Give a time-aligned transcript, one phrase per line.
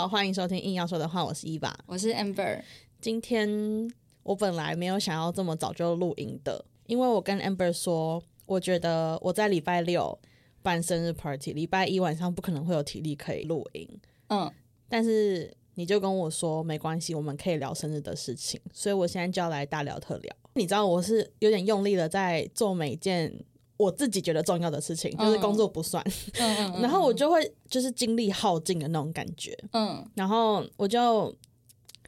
[0.00, 1.78] 好，欢迎收听硬要说的话，我是伊娃。
[1.84, 2.62] 我是 Amber。
[3.02, 3.46] 今天
[4.22, 10.18] 我本来没有想要这么早就录音的，因为我跟 Amber 说，我觉得我在礼拜六
[10.62, 13.86] 办生日 party，礼拜一晚上不可能会有体力可以录音。
[14.28, 14.50] 嗯，
[14.88, 20.34] 但是你就跟我说没关系，我们可以聊生日的事情，所以我现在就要来大聊特聊。
[20.54, 23.44] 你知道我是有点用力的在做每件
[23.80, 26.04] 我自己觉得重要的事情，就是工作不算，
[26.80, 31.34] 然后我就会就是精力耗尽的那种感觉，嗯然后我就。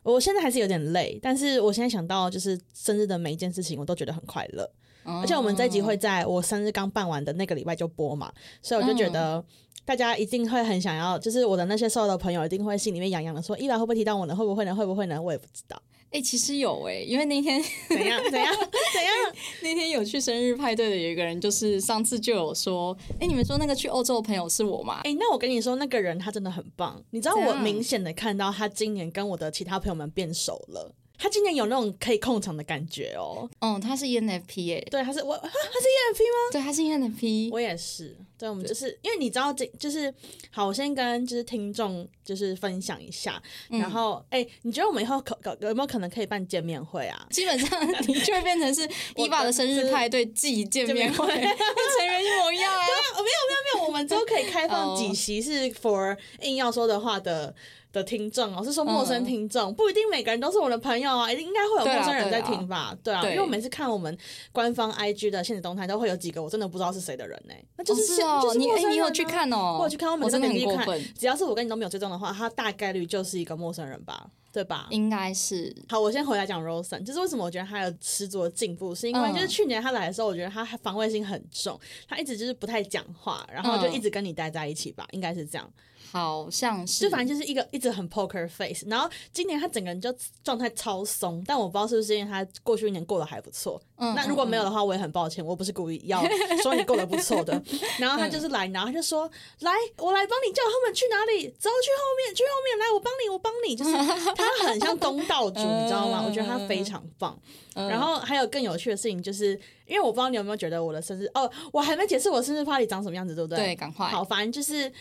[0.05, 4.69] 我现在还是有点累，但是我现在想到就是生日的每一件事情，我都觉得很快乐。
[5.05, 9.45] 嗯，而且我们这一集会在我生日刚办完的那个礼拜就播嘛，所以我就觉得
[9.85, 14.35] 大家一定会很想要，就是我的那些所有的朋友一定会心里面痒痒的说，伊娃会不会提到我呢？
[14.35, 14.75] 会不会呢？
[14.75, 15.23] 会不会呢？
[15.23, 15.81] 我也不知道。
[16.13, 18.23] 哎、其实有哎、因为那天 怎样？
[18.31, 18.55] 怎样？
[18.93, 19.15] 怎样？
[19.63, 25.01] 那天有去生日派对的有一个人，就是上次就有说，哎、你们说那个去欧洲的朋友是我吗？
[25.05, 27.03] 哎、那我跟你说，那个人他真的很棒。
[27.11, 30.95] 你知道，我明显的看到他今年跟我的其他朋友们变熟了。
[31.19, 33.49] 他今年有那种可以控场的感觉哦。
[33.61, 36.51] 哦，他是 ENFP 哎、对，他是我，啊他是 ENFP 吗？
[36.53, 37.51] 对，他是 ENFP。
[37.53, 40.13] 我也是，对，我们就是因为你知道这就是
[40.51, 47.25] 好，我先跟就是听众就是分享一下，然后哎、你觉得我们以后可可有没有可能可以办见面会啊？
[47.31, 48.83] 基本上你就会变成是
[49.15, 51.57] 伊娃的生日派对季见面会，跟见面会
[51.97, 52.83] 成员一模一样啊。
[53.15, 57.55] 哦，没有没有没有，我们都可以开放哦几席是 for 硬要说的话的
[57.93, 62.97] 的听众哦，是说陌生听众，不一定每个人都是我的朋友啊，一定应该会有陌生人在听吧？
[63.05, 64.17] 对啊，对因为我每次看我们
[64.51, 69.77] 官方 IG 的现实动态，都会有几个我真的不知道是谁的人呢、那就是哦就是你哎你有去看哦。
[69.79, 74.87] 我有去看，我每次我真的点进去看只要是我跟你都没有追踪的话，他大概率就是一个陌生人吧，对吧？
[74.91, 75.75] 应该是。
[75.89, 79.35] 好，我先回来讲 Rosen，就是为什么我觉得他有十足的进步，是因为嗯。
[79.35, 83.93] 就是去年他来的时候，我觉得他防卫心很重，他一直就是不太讲话，然后就嗯。
[83.95, 85.71] 一直跟你待在一起吧，应该是这样。
[86.13, 90.15] 好像是，就反正就是一个一直很 poker face，然后今年他整个人就
[90.45, 93.81] 状态超松，但我不知道是不是因为他过去一年过得还不错。
[93.97, 96.23] 嗯那如果没有的话，我也很抱歉，我不是故意要
[96.63, 97.53] 说你过得不错的。
[97.99, 106.23] 然后他就是来，然后他就说：“来，我来帮你叫他们去哪里，走去后面，去后面，来，我帮你，我帮你。”就是他很像东道主， 你知道吗？
[106.27, 107.39] 我觉得他非常棒。
[107.75, 113.57] 嗯然后还有更有趣的事情，就是因为我不知道你有没有觉得我的生日哦，我还没解释我生日 party 长什么样子，对不对？
[113.65, 114.93] 对赶快好，反正就是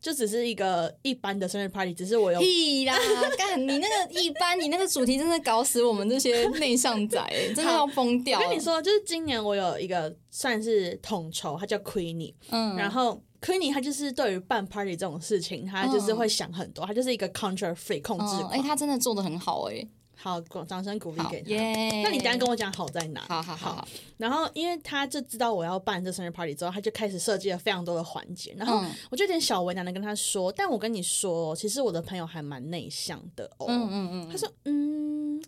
[0.00, 2.96] 就只是一个一般的生日 party，只是我有屁啦！
[3.36, 8.38] 干你那个一般，你那个主题真的搞死我们这些内向仔、欸，真的要疯掉。
[8.38, 18.44] 我跟你说，就是今年我有一个算是统筹，他叫 Queenie，、嗯，然后 Queenie 他就是对于办 party 这种事情，他就是会想很多，他就是一个 control free 控制。
[18.50, 19.88] 哎、他真的做的很好、欸，
[20.20, 21.48] 好，掌声鼓励给他。
[21.50, 22.02] 耶！
[22.02, 23.20] 那你等一下跟我讲好在哪？
[23.28, 28.52] 好好好好，然后，因为他就知道我要办这生日 party 之后，他就开始设计了非常多的环节。
[28.58, 33.66] 然后嗯我就有点小为难的跟他说，但我跟你说，其实我的朋友还蛮内向的哦。
[33.68, 35.40] 嗯嗯嗯，他说：“嗯，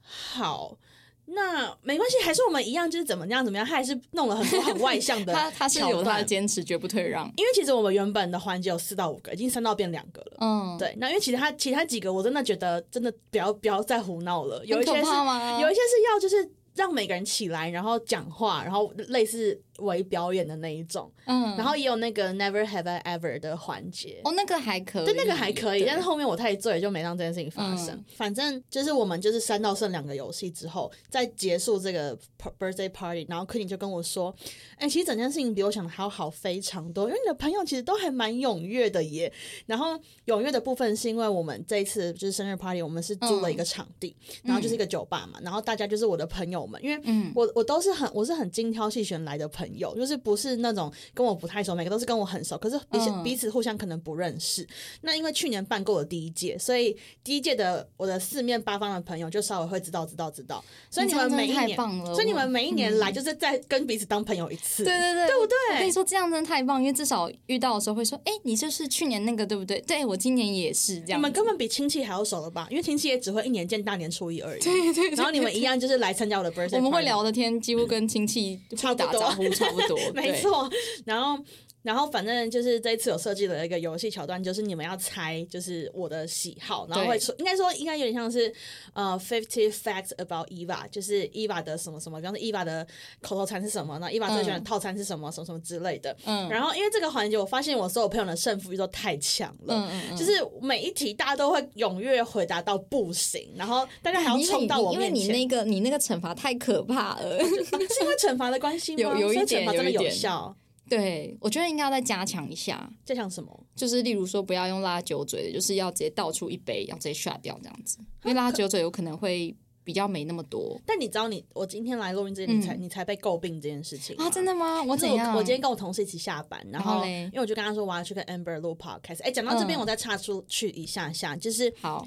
[0.00, 0.78] 好，
[1.26, 7.24] 那没关系，还是我们一样，就是怎么样怎么样。”他还是弄了很多很外向的 他他是有他的坚持，绝不退让。
[7.36, 10.36] 因为其实我们原本的环节有四到五个，已经三到变两个了。
[10.40, 15.60] 嗯，对，那因为其他其他几个我真的觉得真的不要不要再胡闹了，有一些是吗？
[15.60, 24.20] 有一些是要就是让每个人起来，然后讲话，然后类似为表演的那一种，嗯，然后也有那个 Never Have I Ever 的环节。
[24.24, 27.94] 哦，那个还可以，对，那个还可以，但是后面我太醉，就没让这件事情发生。
[27.94, 28.04] 嗯。
[28.14, 32.16] 反正就是我们就是三到剩两个游戏之后，在结束这个
[32.58, 34.34] birthday party，然后 Queenie 就跟我说
[34.76, 39.32] ：“哎、其实整件事情比我想的还要好非常多，因为你的朋友其实都还蛮踊跃的耶。
[39.66, 47.32] 然后踊跃的部分是因为我们这一次就是生日 party，我们是租了一个场地，然后就是一个酒吧嘛，然后大家就是我的朋友们，因为嗯。
[47.34, 49.61] 我我都是很我是很精挑细选来的朋友，
[49.96, 54.66] 就是不是那种跟我不太熟，每个都是跟我很熟，可是彼此、嗯彼此互相可能不认识。
[55.02, 65.92] 那因为去年办过了第一届，所以第一届的我的四面八方的朋友就稍微会知道知道知道，所以你们每一年太棒了所以你们每一年来就是在跟彼此当朋友一次，对对对，对不我跟对你？
[65.92, 69.80] 说，这样真的太棒，因为至少遇到的时候会说，哎、你就是去年那个对不对？
[69.82, 71.18] 对我今年也是这样。
[71.18, 72.66] 你们根本比亲戚还要熟了吧？
[72.70, 74.62] 因为亲戚也只会一年见大年初一而已。
[74.62, 79.22] 对对然后你们一样就是来参加我的 birthday，我们会聊的天几乎跟亲戚差不多
[79.54, 80.40] 差不多， 没。
[80.40, 80.68] 错。
[81.04, 81.42] 然后，
[81.82, 88.52] 然后反正就是这一次有设计了一个游戏桥段，就是你们要猜，就是我的喜好，然后会说，应该说应该有点像是
[88.92, 92.86] 呃 fifty facts about Eva，就是 Eva 的什么什么，比方说 Eva 的
[93.20, 96.16] 口头禅是什么，那 Eva 最喜欢的套餐是什么，什么什么之类的。
[96.24, 99.74] 嗯然后因为这个环节，我发现我所有朋友的胜负欲都太强了。
[99.74, 109.02] 嗯嗯嗯就是每一题大家都会踊跃回答到不行，然后大家还要冲到我面前因为你那个你那个惩罚太可怕了，是因为惩罚的关系 吗？
[109.02, 110.54] 有有一点惩罚真的有效。
[110.88, 113.66] 对，我觉得应该要再加强一下，在想什么？
[113.74, 124.52] 就是例如说不要用拉酒嘴的，就是要直接倒出一杯，要直接刷掉这样子，因为拉酒嘴有可能会比较没那么多但你知道你我今天来录音之前，你才、你才被诟病这件事情嗯啊，真的。
[124.52, 124.82] 的吗？
[124.82, 125.34] 我怎样？
[125.34, 129.22] 我今天跟我同事一起下班，然后然后嘞因为我就跟他说我要去跟 Amber 录 podcast。
[129.22, 132.06] 哎，讲到这边，嗯我再插出去一下下，就是好，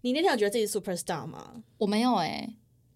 [0.00, 1.62] 你那天有觉得自己 super star 吗？
[1.78, 2.48] 我没有哎、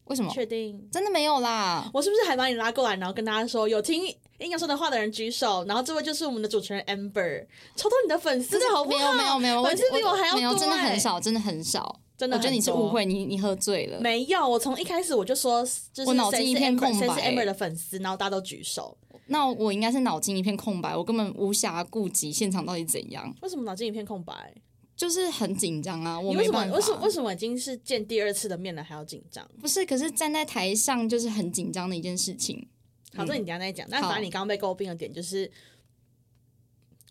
[0.07, 0.31] 为什么？
[0.33, 0.89] 确定？
[0.91, 1.89] 真的没有啦。
[1.95, 4.03] 我是不是还把你拉过来，然后跟大家说有听
[4.39, 7.47] 阴阳说的话的人举手，然后这位就是我们的主持人 Amber，
[7.77, 8.97] 抽到你的粉丝好不没？
[8.97, 12.01] 有没有没有，粉丝比我还要没有，多真的很欸少，真的很少。
[12.17, 14.01] 真的我觉得你是误会，你你喝醉了。
[14.01, 18.97] 没有，我从一开始我就说，就是我脑筋一片空白谁是 Amber 的粉丝，然后大家都举手。
[19.27, 24.55] 那我应该是脑筋一片空白，我根本无暇顾及现场到底怎样，为什么脑筋一片空白？
[24.95, 26.21] 就是很紧张啊。
[26.21, 26.65] 我为什么。
[26.67, 29.49] 为什么为什么已经是见第二次的面了还要紧张？
[29.61, 29.85] 不是？
[29.85, 32.69] 可是站在台上就是很紧张的一件事情。
[33.15, 33.87] 好，这你等一下再讲。
[33.91, 35.51] 但好反正你刚刚被诟病的点就是，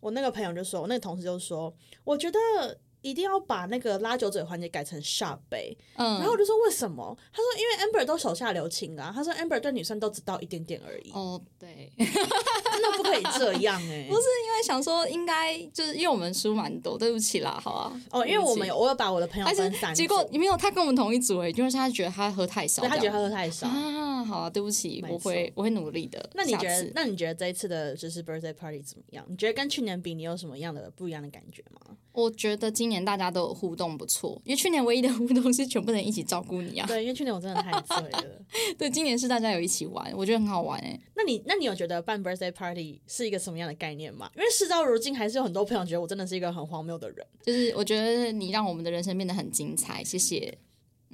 [0.01, 5.75] 我那个朋友就说，我那个同事就说，我觉得一定要把那个拉酒嘴环节改成 shot 杯。
[5.95, 7.18] 嗯，然后我就说为什么？
[7.31, 9.12] 他说因为 Amber 都手下留情啊。
[9.13, 18.01] 他说 Amber 对女生都只到一点点而已，哦，对，真的不可以这样哎、 不是因为想说应该就是因为我们输蛮多，对不起啦，好啊。
[18.12, 23.68] 哦，因为我们有我有把我的朋友，分散结果没有他跟我们同一组哎，就是他觉得他喝太少他觉得他喝太少。
[23.68, 26.30] 啊，好啊，对不起，我会我会努力的。
[26.33, 26.92] 那你觉得？
[26.94, 29.25] 那你觉得这一次的就是 birthday party 怎么样？
[29.27, 31.97] 你觉得跟去年比，你有什么样的不一样的感觉吗？
[32.13, 36.85] 我觉得今年大家都有互动不错，因为去年唯一的互动是全部人一起照顾你啊。
[36.89, 38.23] 对，因为去年我真的太醉了。
[38.77, 44.29] 对，今年是大家有一起玩，我觉得很好玩哎、那你那你有觉得办 birthday party 是一个什么样的概念吗？
[44.35, 47.25] 因为事到如今，还是有很多朋友觉得我真的是一个很荒谬的人。
[47.43, 50.57] 就是我觉得你让我们的人生变得很精彩，谢谢。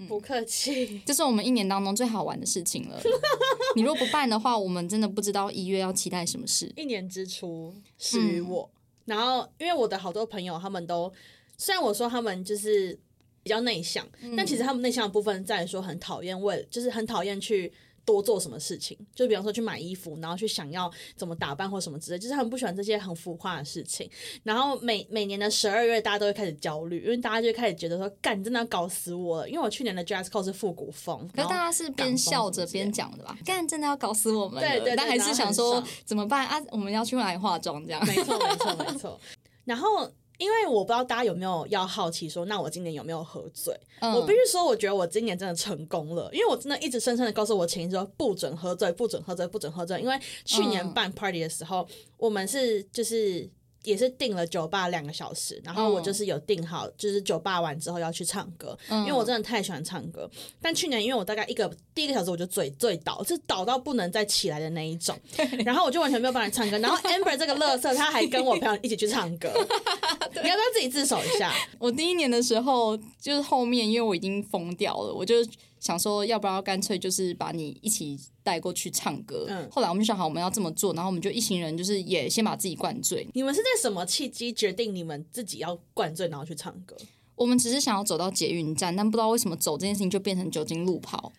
[0.07, 1.01] 不客气。
[1.07, 3.01] 这是我们一年当中最好玩的事情了。
[3.75, 6.71] 你如果不办的话，我们真的不知道一月要期待什么事。
[6.75, 8.69] 一年之初始于我，
[9.07, 11.11] 然后因为我的好多朋友他们都，
[11.57, 12.95] 虽然我说他们就是
[13.41, 14.07] 比较内向，
[14.37, 17.73] 但其实他们内向的部分在于说很讨厌为，就是很讨厌去。
[18.07, 24.09] 多做什么事情，就比方说去买衣服，然后去想要怎么打扮或什么之类，就是他们不喜欢这些很浮夸的事情。
[24.43, 29.49] 然后每每年的十二月，大家都会开始焦虑，因为大家就开始觉得说，干，你真的要搞死我了。
[29.49, 33.37] 因为我去年的 dress code 是复古风，可是大家是边笑着边讲的吧？
[33.43, 34.69] 干，真的要搞死我们了！
[34.69, 36.63] 对对对但还是想说怎么办啊？
[36.71, 38.05] 我们要去哪里化妆这样？
[38.07, 39.19] 没错，没错，没错。
[39.65, 43.73] 然后，因为我不知道大家有没有要好奇说，那我今年有没有喝醉？
[43.99, 49.99] 嗯我必须说，我觉得我今年真的成功了，因为我真的一直深深的告诉我前一说不准喝醉，不准喝醉，不准喝醉。
[49.99, 51.87] 因为去年嗯办 party 的时候，
[52.17, 53.49] 我们是就是。
[53.87, 60.29] 也是订了酒吧两个小时，然后我嗯就是有订好，就是酒吧完之后要去唱歌，嗯因为我真的太喜欢唱歌。
[60.61, 65.17] 但去年因为我大概一个第一个小时我就醉醉倒，是倒到不能再起来的那一种，
[65.65, 66.77] 然后我就完全没有办法唱歌。
[66.79, 69.49] 然后 Amber 这个乐色，他还跟我朋友一起去唱歌，
[70.43, 71.53] 你要不要自己自首一下？
[71.79, 75.35] 我第一年的时候，就是后面因为我已经疯掉了，我就
[75.79, 79.45] 想说，要不要干脆就是把你一起带过去唱歌。
[79.49, 83.27] 嗯后来我们就想好我们要这么做，然后我们就一行人就是也先把自己灌醉。
[83.33, 86.95] 你们是在什么契机决定你们自己要灌醉然后去唱歌？
[87.35, 91.31] 我们只是想要走到捷运站，但不知道为什么走这件事情就变成酒精路跑。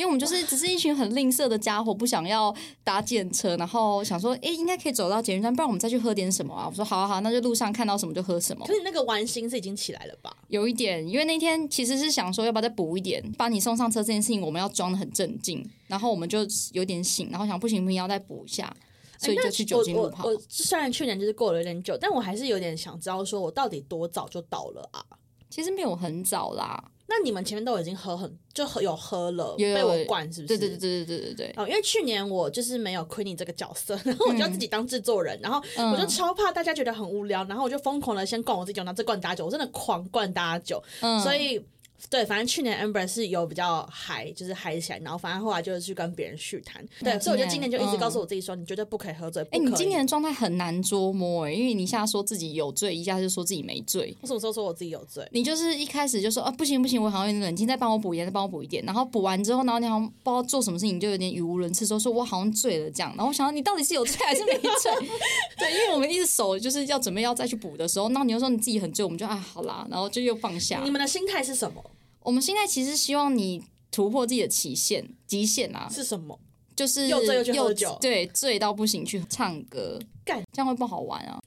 [0.00, 6.66] 因为我们就是只是一群很吝啬的家伙，不想要搭建车，然后想说，诶，应该可以走到捷运站，不然我们再去喝点什么啊？
[6.70, 8.72] 我说好啊好啊，那就路上看到什么就喝什么可。
[8.72, 10.34] 是你那个玩心是已经起来了吧？
[10.48, 16.38] 有一点，因为那天其实是想说要不要再补一点，把你送上车这件事情，我们要装的很镇静，然后我们就
[16.72, 18.74] 有点醒，然后想不行不行要再补一下，
[19.18, 20.32] 所以就去酒精路跑我。
[20.32, 25.04] 我虽然去年就是过了有点久，但我还是有点想知道，说我到底多早就到了啊？
[25.50, 30.56] 其实没有很早啦，那你们前面都已经喝很，就喝，有喝了，被我灌是不是？
[30.56, 31.54] 对对对对对对。
[31.68, 35.60] 因为去年我就是没有亏你这个角色，然后我就要自己当制作人，然后
[35.92, 40.82] 我就超怕大家觉得很无聊，然后我就疯狂的先灌我自己，酒拿这罐打酒，我真的狂灌大家酒。
[41.22, 41.60] 所以。
[42.08, 49.58] 对，反正去年 Amber 是有比较嗨，就是嗨起来，然后反正后来就是去跟别人续谈，对，嗯所以我就今年就一直嗯告诉我自己说，你绝对不可以喝醉，哎。
[49.58, 54.16] 你今年的状态很难捉摸哎、因为你一下说自己有醉，一下就说自己没醉。
[54.20, 55.26] 我什么时候说我自己有醉？
[55.32, 58.84] 你就是一开始就说啊不行不行，我好像有点冷静，再帮我补一点，再帮我补一点。
[58.84, 63.10] 然后补完之后，然后你好像不知道做什么事情，你就有点语无伦次，说说我好像醉了这样。
[63.16, 64.92] 然后我想到你到底是有醉还是没醉？
[65.58, 70.90] 对，因为我们一直手就是要准备要再去补的时候，然后你又说你自己很醉，我们就啊好啦，然后就又放下你。
[70.90, 71.82] 们的心态是什么？
[72.22, 76.38] 我们现在其实希望你突破自己的期限极限啊，是什么？
[76.76, 81.38] 就是又醉又去喝酒对，醉到不行去唱歌，干 这样会不好玩啊。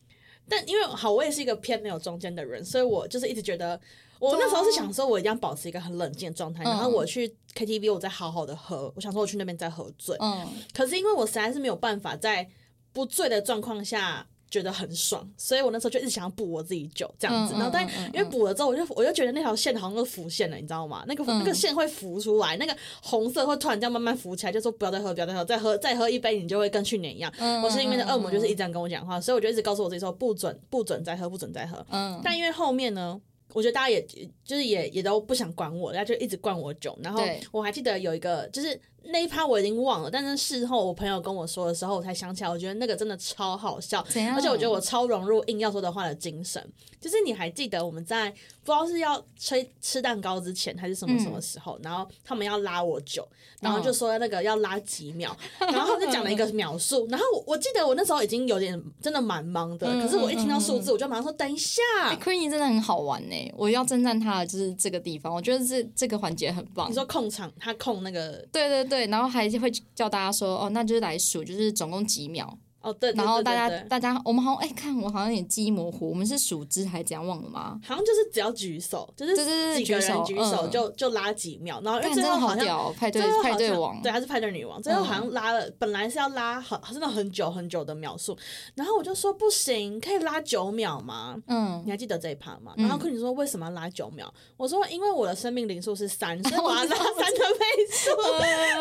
[0.48, 3.80] 但因为好，我也是一个偏没有中间的人，所以我就是一直觉得，
[4.20, 8.92] 我那时候是想说，我一定要保持一个很冷静的状态，然后嗯我去 KTV，我再好好的喝。
[8.96, 12.48] 我想说我去那边再喝醉，嗯，可是因为我实在是没有办法在
[12.92, 14.28] 不醉的状况下。
[14.54, 17.84] 觉得很爽，所以我那时候就一直想要补我自己酒这样子，嗯然后但
[18.14, 21.04] 因为补了之后，我就我就觉得那条线好像都浮现了，你知道吗？
[21.08, 27.34] 那个、嗯那个线会浮出来，那个红色会突然这样慢慢浮起来，就说不要再喝，不要再喝，再喝再喝一杯，你就会跟去年一样。
[27.40, 31.84] 嗯我是因为那恶魔就是一直直这样跟我讲话，所以我就一直告诉我自己说不准不准再喝，不准再喝。
[31.90, 33.20] 嗯，但因为后面呢，
[33.54, 34.02] 我觉得大家也
[34.46, 36.98] 就是也也都不想管我，大家就一直灌我酒。
[37.02, 44.06] 然后我还记得有一个，就是那一趴我已经忘了，但是事后我朋友跟我说的时候，我才想起来，我觉得那个真的超好笑。
[44.36, 46.66] 而且我觉得我超融入硬要说的话的精神，
[47.00, 53.28] 就是你还记得我们在不知道是要吹吃蛋糕之前还是什么什么时候，然后他们要拉我酒，
[53.60, 66.94] 然后就说那个要拉几秒，然后就讲了一个 秒数，然后我我记得我那时候已经有点真的蛮忙的，嗯可是我一听到数字，我就马上说等一下，哎 Queenie 真的很好玩呢，我要称赞他的就是这个地方，我觉得这这个环节很棒你。
[66.94, 77.80] 说控场，他控那个对对对，对然后还会叫大家说哦，那就是来数，就是总共几秒，哦，对，对然后大家大家我们好像哎，看我好像有点记忆模糊，我们是数支还是怎样忘了吗？
[77.88, 82.94] 好像就是只要举手，就是几个举手人举手嗯就就拉几秒，然后因为看真的最后好像对
[83.42, 88.38] 派对王，对，她是派对女王，最后嗯好像拉了，本来是要拉很真的很久很久的秒数，
[88.76, 91.36] 然后我就说不行，可以拉九秒吗？
[91.48, 92.74] 嗯你，还记得这一趴吗？
[92.78, 94.32] 然后坤你说为什么要拉九秒？
[94.58, 96.86] 我说因为我的生命灵数是三，所以我要拉
[97.16, 98.12] 三的倍数。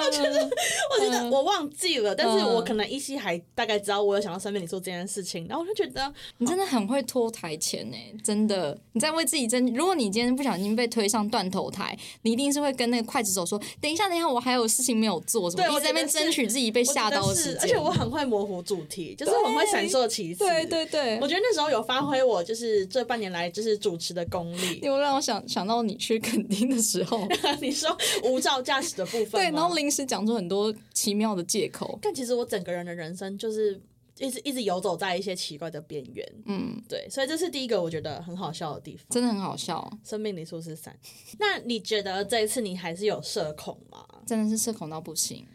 [0.03, 0.51] 我觉得
[0.91, 9.63] 我觉得我忘记了，但是嗯我可能依稀还大概知道我有想到身边你做这件事情，然后我就觉得你真的很会拖台前呢，真的，你在为自己争。
[9.75, 15.63] 如果你今天不小心被推上断头台，你一定是会跟那个刽子手说：“等一下，等一下，我还有事情没有做。”什么？
[15.63, 17.59] 对一直在那边争取自己被吓到的时间。
[17.61, 20.45] 而且我很会模糊主题，就是我很会闪烁其词。
[20.45, 24.81] 对对对我，觉得那时候有发挥我就是这半年来就是主持的功力。
[24.83, 27.27] 又让我想想到你去垦丁的时候，
[27.61, 31.99] 你说无照驾驶的部分对，然后临时讲出很多奇妙的借口。
[32.03, 33.81] 但其实我整个人的人生就是
[34.23, 36.27] 一直一直游走在一些奇怪的边缘。
[36.47, 39.05] 嗯，对，所以这是第一个我觉得很好笑的地方。
[39.11, 40.97] 真的很好笑，生命里数是三，
[41.39, 44.07] 那你觉得这一次你还是有社恐吗？
[44.25, 45.47] 真的是社恐到不行。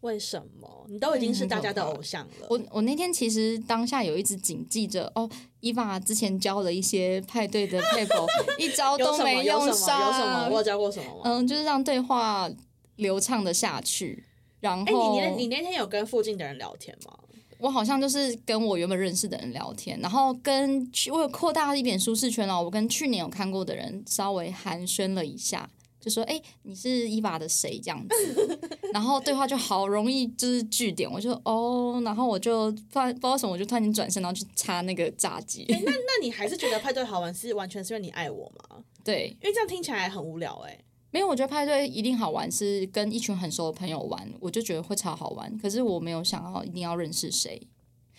[0.00, 0.86] 为什么？
[0.88, 2.46] 你都已经是大家的偶像了。
[2.48, 5.28] 我我那天其实当下有一直谨记着哦，
[5.60, 8.26] 伊娃之前教了一些派对的配 合，
[8.58, 8.96] 一招？
[8.96, 9.70] 都没有什么？
[9.70, 10.12] 有。
[10.12, 10.48] 什么？
[10.50, 11.22] 我有教过什么吗？
[11.24, 12.48] 嗯，就是让对话
[12.96, 14.24] 流畅的下去。
[14.60, 17.18] 然后哎、后你那你那天有跟附近的人聊天吗？
[17.58, 22.62] 我好像就是跟我原本认识的人聊天，然后跟去我有扩大一点舒适圈哦。
[22.62, 25.68] 我跟去年有看过的人稍微寒暄了一下，
[26.00, 28.58] 就说：“哎、你是伊娃的谁？”这样子，
[28.92, 35.64] 然后对话就好容易就是据点，我就哦，然后我就突然不知道为什么，我就突然间转身，然后去插那个炸鸡。
[35.68, 38.82] 那你还是觉得派对好玩是完全是因为你爱我吗？
[39.02, 40.78] 对，因为这样听起来很无聊哎、
[41.10, 45.56] 没有，我觉得派对一定好玩，是跟一群很熟的朋友玩，我就觉得会超好玩。
[45.58, 47.60] 可是我没有想要一定要认识谁。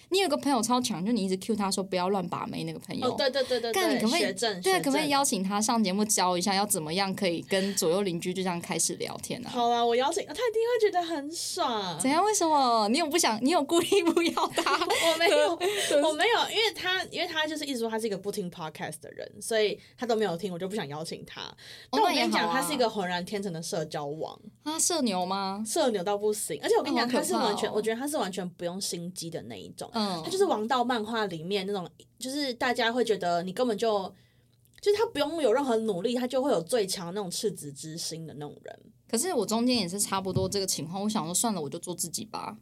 [0.10, 3.08] 你有个朋友超强，就你一直 cue 他说不要乱把妹那个朋友。
[3.08, 9.50] 哦，对对对对对，干你可不可以对啊，可不可以邀请他上节目教一下，要怎么样可以跟左右邻居就这样开始聊天啊？
[9.50, 12.00] 好啦，我邀请他，一定会觉得很爽。
[12.00, 12.24] 怎样？
[12.24, 12.88] 为什么？
[12.90, 13.38] 你有不想？
[13.44, 14.74] 你有故意不要他？
[14.80, 15.50] 我没有，
[16.08, 21.42] 我没有，因为他，因为他就是一直说他是一个不听 podcast 的人，所以他都没有听，我就不想邀请他。
[21.92, 25.62] 但我跟你讲，他是一个浑然天成的社交王，他，社牛吗？
[25.66, 26.60] 社牛到不行。
[26.64, 29.90] 而且我跟你讲，他是完全，哦我觉得他是完全不用心机的那一种。
[29.98, 31.90] 嗯，他就是王道漫画里面那种，
[32.20, 34.04] 就是大家会觉得你根本就，
[34.80, 38.80] 就是他不用有任何努力，他就会有最强那种赤子之心的那种人。
[39.10, 42.58] 可是我中间也是差不多这个情况，我想说算了，我就做自己吧，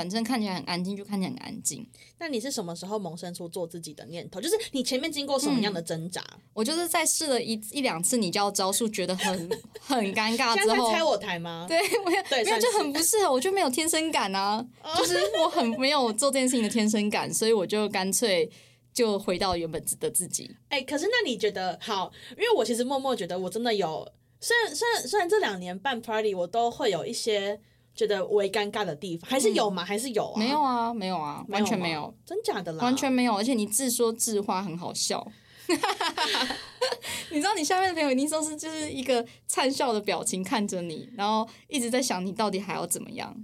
[0.00, 1.86] 反正看起来很安静，就看起来很安静。
[2.18, 4.40] 那你是什么时候萌生出做自己的念头？
[4.40, 6.24] 就是你前面经过什么样的挣扎？
[6.54, 11.66] 我就是在试了一一两次你教的招数，觉得很 很尴尬现之后，在在猜我台吗？
[11.68, 14.66] 对，我也没有就很不适合，我就没有天生感啊，
[14.96, 18.50] 就是我很没有做这件事情的天生感，所以我就干脆
[18.94, 20.50] 就回到原本的自己。
[20.70, 22.10] 哎、可是那你觉得好？
[22.30, 27.60] 因为我其实默默觉得我真的有，虽然虽然虽然这两年办 party 我都会有一些
[28.00, 29.84] 觉得微尴尬的地方，还是有吗？
[29.84, 30.38] 还是有啊？
[30.38, 32.82] 没有啊，没有啊，完全没有，，真假的啦？
[32.82, 35.30] 完全没有，而且你自说自话很好笑。
[37.30, 43.36] 你知道你下面的朋友一定说是就是一个灿笑的表情看着你，然后一直在想你到底还要怎么样。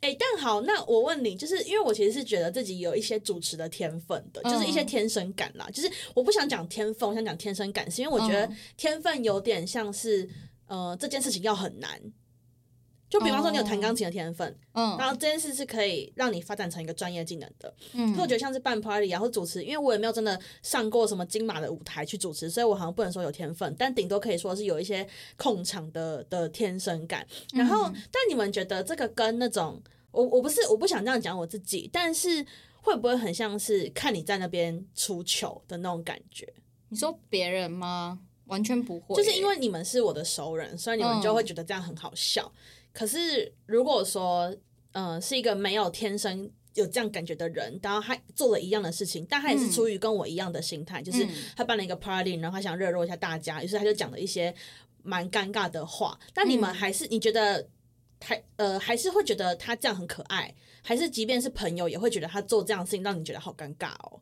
[0.00, 5.68] 哎、但好，那我问你，就是因为我其实是觉得自己有一些主持的天分的，就是一些嗯天生感啦。
[5.72, 10.28] 就是我不想讲天分，我想讲天生感，是因为我觉得嗯天分有点像是，
[10.66, 12.00] 呃，这件事情要很难。
[13.10, 17.74] 就比方说，你有弹钢琴的天分，嗯然后这件事是可以让你发展成一个专业技能的。
[17.92, 25.04] 嗯可我觉得像是办 party 啊，或主持，因为我也没有真的上过什么金马的舞台去主持，所以我好像不能说有天分，但顶多可以说是有一些
[25.36, 27.26] 控场的的天生感。
[27.52, 32.46] 然后，但你们觉得这个跟那种我我不是我不想这样讲我自己，但是
[32.80, 36.46] 会不会很像是看你在那边出糗的那种感觉？
[36.88, 38.20] 你说别人吗？
[38.46, 42.50] 完全不会，就是因为你们是我的熟人，所以你们就会觉得这样很好笑。
[42.92, 44.54] 可是如果说，
[44.92, 54.54] 呃，是一个没有天生有这样感觉的人，然后他做了一样的事情，但他也是出于跟我一样的心态，就是他办了一个 party，然后他想热络一下大家，于是他就讲了一些
[55.02, 56.18] 蛮尴尬的话。
[56.34, 57.68] 但你们还是你觉得
[58.20, 64.20] 还呃还是会觉得他这样很可爱，还是即便是朋友也会觉得他做这样的事情让你觉得好尴尬哦？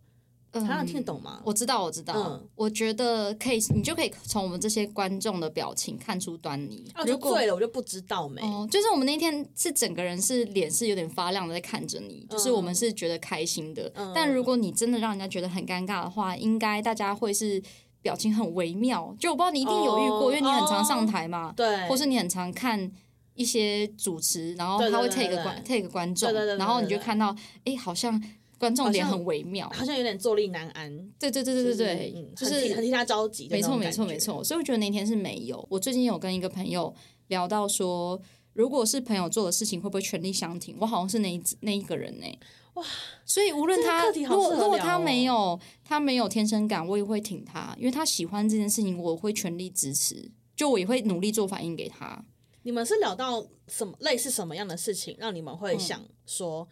[0.53, 1.41] 他能听得懂吗？
[1.45, 2.15] 我知道，我知道。
[2.17, 6.91] 嗯我觉得可以，你就可以从我们这些观众的表情看出端倪。
[6.95, 8.41] 啊，如果醉了，我就不知道没。
[8.43, 13.91] 哦，就是我们那天是整个人是脸是有点发亮的在看着你，就是我们是觉得开心的。
[13.95, 17.63] 嗯但如果你真的让人家觉得很尴尬的话，应该大家会是
[18.01, 19.15] 表情很微妙。
[19.19, 22.91] 就我不知道你一定有遇过，哦因为你很常上台嘛，对，或是你很常看。
[23.35, 27.33] 一些主持，然后他会 take 对观 take 观众对对对，对然后你就看到，
[27.65, 28.21] 哎，好像
[28.59, 30.91] 观众脸很微妙，好像有点坐立难安。
[31.19, 34.19] 对对对对对对，嗯，就是很替他着急的没错，没错，没。
[34.19, 34.43] 错。
[34.43, 35.65] 所以我觉得那天是没有。
[35.71, 36.93] 我最近有跟一个朋友
[37.29, 38.21] 聊到说，
[38.53, 40.77] 如果是朋友做的事情，会不会全力相挺？
[40.81, 42.27] 我好像是那一那一个人呢、
[42.75, 42.85] 哇！
[43.25, 50.31] 所以无论他如果如果他哦没有他没有天生感，我也会挺他，因为他喜欢这件事情，我会全力支持。
[50.57, 52.25] 就我也会努力做反应给他。
[52.65, 56.67] 你们是聊到什么类似什么样的事情，让你们会嗯想说，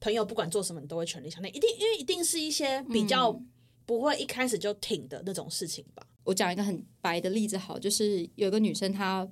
[0.00, 1.52] 朋友不管做什么，你都会全力相挺？
[1.52, 3.46] 一定因为一定是一些比较嗯
[3.86, 6.02] 不会一开始就挺的那种事情吧？
[6.24, 9.26] 我讲一个很白的例子，好，就是有个女生她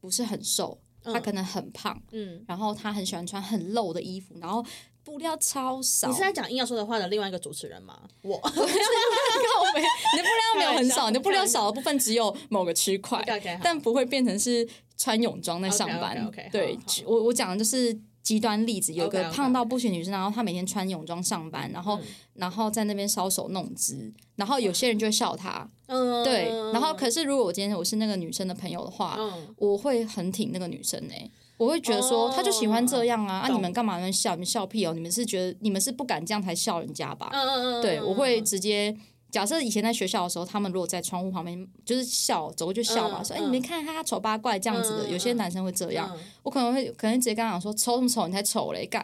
[0.00, 4.62] 不是很瘦，她可能很胖，嗯，然后她很喜欢穿很露的衣服，然后
[5.02, 6.08] 布料超少。
[6.08, 8.06] 你是在讲硬要说的话的另外一个主持人吗？
[8.22, 13.24] 我 你的布料没有很少， 你的布料少的部分只有某个区块
[13.64, 16.30] 但不会变成是穿泳装在上班。
[16.52, 22.02] 对我我讲的就是极端例子，有个胖到不行女生，然后她每天穿泳装上班，然后、嗯
[22.34, 25.68] 然后在那边搔首弄姿，然后有些人就会笑她。
[25.86, 31.14] 嗯，对，然后可是如果我今天我是那个女生的朋友的话，嗯，我会很挺那个女生呢、
[31.58, 34.34] 我会觉得说，哦她就喜欢这样啊，啊，你们干嘛在那笑？
[34.34, 34.94] 你们笑屁哦！
[34.94, 37.28] 你们是觉得你们是不敢这样才笑人家吧？
[37.32, 38.96] 嗯嗯嗯，对，我会嗯直接
[39.32, 46.20] 假设以前在学校的时候，他们如果在窗户旁边就是笑，走过去笑嘛，说哎、你没看他丑八怪这样子的，有些男生会这样，嗯。
[46.42, 49.02] 我可能会可能直接跟他讲说丑什么丑，你才丑嘞，干，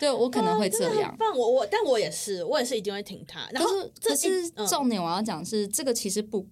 [0.00, 1.16] 对我可能会这样真的很。
[1.18, 3.46] 棒，我我但我也是，我也是一定会挺他。
[3.52, 4.66] 然是这可是嗯。
[4.66, 6.46] 重点我要讲是，这个其实不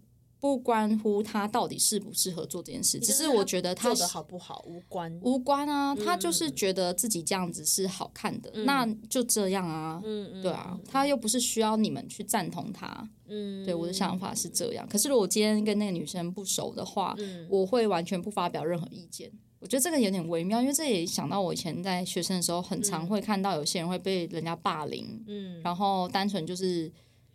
[0.44, 5.18] 不关乎他到底适不适合做这件事，只是我觉得他做的好不好无关。
[5.22, 10.02] 无关啊，他嗯就是觉得自己这样子是好看的，那就这样啊。
[10.04, 13.08] 嗯嗯，对啊，他又不是需要你们去赞同他。
[13.26, 14.86] 嗯，对我的想法是这样。
[14.86, 19.32] 可是如果今天跟那个女生不熟的话，嗯我会完全不发表任何意见。
[19.60, 26.92] 我觉得这个有点微妙，因为这也想到我以前在学生的时候，很常会看到有些人会被人家霸凌，嗯，然后单纯就是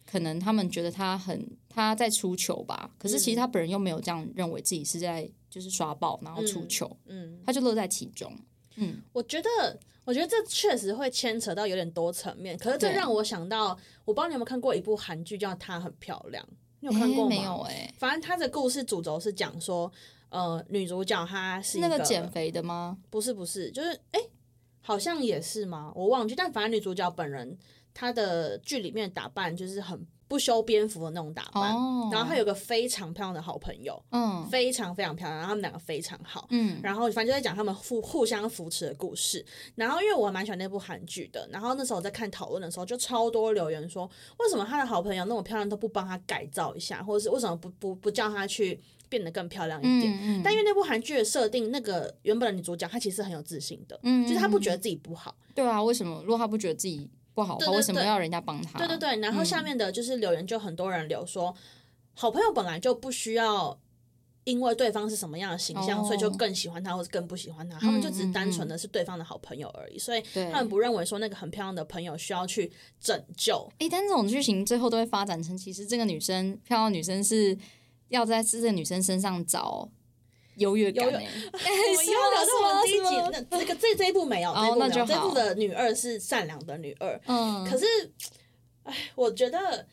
[0.09, 8.35] 可能他们觉得他很他在出糗吧，可是其实他本人又没有这样认为自己是在就是刷爆然后出糗，嗯，他就乐在其中。
[8.77, 12.57] 嗯，我觉得，我觉得这确实会牵扯到有点多层面。
[12.57, 16.43] 可是这让我想到，我不知道你有没有看过一部韩剧叫《她很漂亮》，
[16.79, 17.35] 你有看过吗？
[17.35, 19.91] 诶没有哎、反正它的故事主轴是讲说，
[20.29, 22.97] 呃，女主角她是一那个减肥的吗？
[23.09, 24.29] 不是不是，就是哎、诶
[24.81, 25.91] 好像也是吗？
[25.93, 27.57] 我忘记，但反正女主角本人
[27.99, 36.47] 她的剧里面的打扮就是很不修边幅的那种打扮，哦然后他有个非常漂亮的好朋友，嗯非常非常漂亮，然后他们两个非常好。
[36.51, 39.45] 嗯然后反正就在讲他们互互相扶持的故事。
[39.75, 50.13] 然后因为我蛮喜欢那部韩剧的，然后那时候我在看讨论的时候，就超多留言说，为什么他的好朋友那么漂亮都不帮他改造一下，或者是为什么不不不叫他去变得更漂亮一点？
[50.13, 55.35] 嗯嗯，但因为那部韩剧的设定，那个原本的女主角她其实很有自信的，嗯就是她不觉得自己不好。
[55.55, 56.21] 对啊，为什么？
[56.21, 58.77] 如果她不觉得自己不好的话，对对对为什么要人家帮他？
[58.79, 61.55] 对对对，然后下面的就是留言就很多人留说，
[62.13, 63.79] 好朋友本来就不需要。
[64.45, 67.77] 因为对方是什么样的形象，哦所以就更喜欢他，或者更不喜欢他。
[67.77, 73.69] 他们就只是单纯的是对方的好朋友而已，所以他们不认为说那个很漂亮的朋友需要去拯救。
[73.77, 77.55] 哎，但这种剧情最后都会发展成，其实这个女生漂亮女生是
[78.07, 79.87] 要在这个女生身上找
[80.59, 81.11] 优越感哎，
[81.89, 83.15] 我们是要聊吗到我们第一集，
[83.49, 87.19] 那这个这这一部没有，哦那就好这部的女二是善良的女二。
[87.25, 87.85] 嗯，可是，
[88.83, 89.85] 哎，我觉得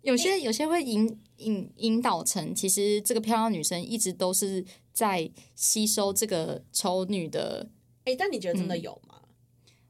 [0.00, 7.68] 有些有些会引引引导成，其实这个漂亮女生一直都是在吸收这个丑女的，
[8.04, 9.20] 哎，但你觉得真的嗯有吗？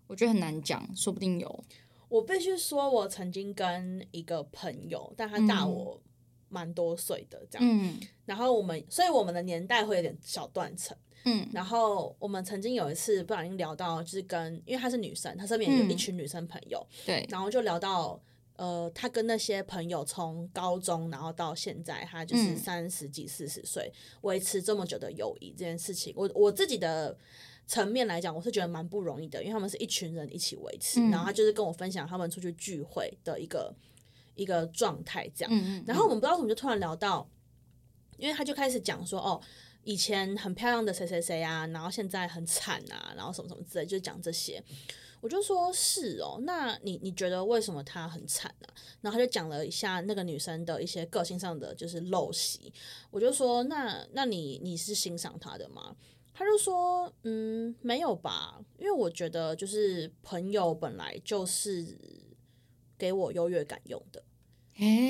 [0.09, 1.64] 我觉得很难讲，说不定有。
[2.09, 6.03] 我必须说，我曾经跟一个朋友，但他大嗯我
[6.53, 7.69] 蛮多岁的这样。
[7.69, 7.99] 嗯。
[8.25, 10.97] 然后我们，所以我们的年代会有点小断层。
[11.25, 11.49] 嗯。
[11.53, 18.21] 然后我们曾经有一次不小心聊到，就是跟因为她是女生，她身边有一群女生朋友，对，然后就聊到。
[18.55, 22.57] 呃，她跟那些朋友从高中，然后到现在，她就是嗯。
[22.57, 27.17] 三十几、四十岁，维持这么久的友谊这件事情，我我自己的
[27.67, 31.11] 层面来讲，我是觉得蛮不容易的，因为他们是一群人一起维持，嗯。
[31.11, 33.75] 然后她就是跟我分享他们出去聚会的一个
[34.35, 35.51] 一个状态这样。
[35.53, 37.29] 嗯嗯，然后我们不知道怎么就突然聊到，
[38.16, 39.40] 因为他就开始讲说，哦，
[39.85, 44.62] 以前很漂亮的谁谁谁啊，然后现在很惨啊，然后什么什么之类，就讲这些。
[45.21, 48.66] 我就说是哦，那你你觉得为什么她很惨呢、
[49.01, 52.73] 然后他就讲了一下那个女生的一些个性上的就是陋习。
[53.09, 55.95] 我就说，那那你你是欣赏她的吗？
[56.35, 61.97] 他就说，嗯，没有吧，因为我觉得就是朋友本来就是
[63.03, 64.23] 给我优越感用的。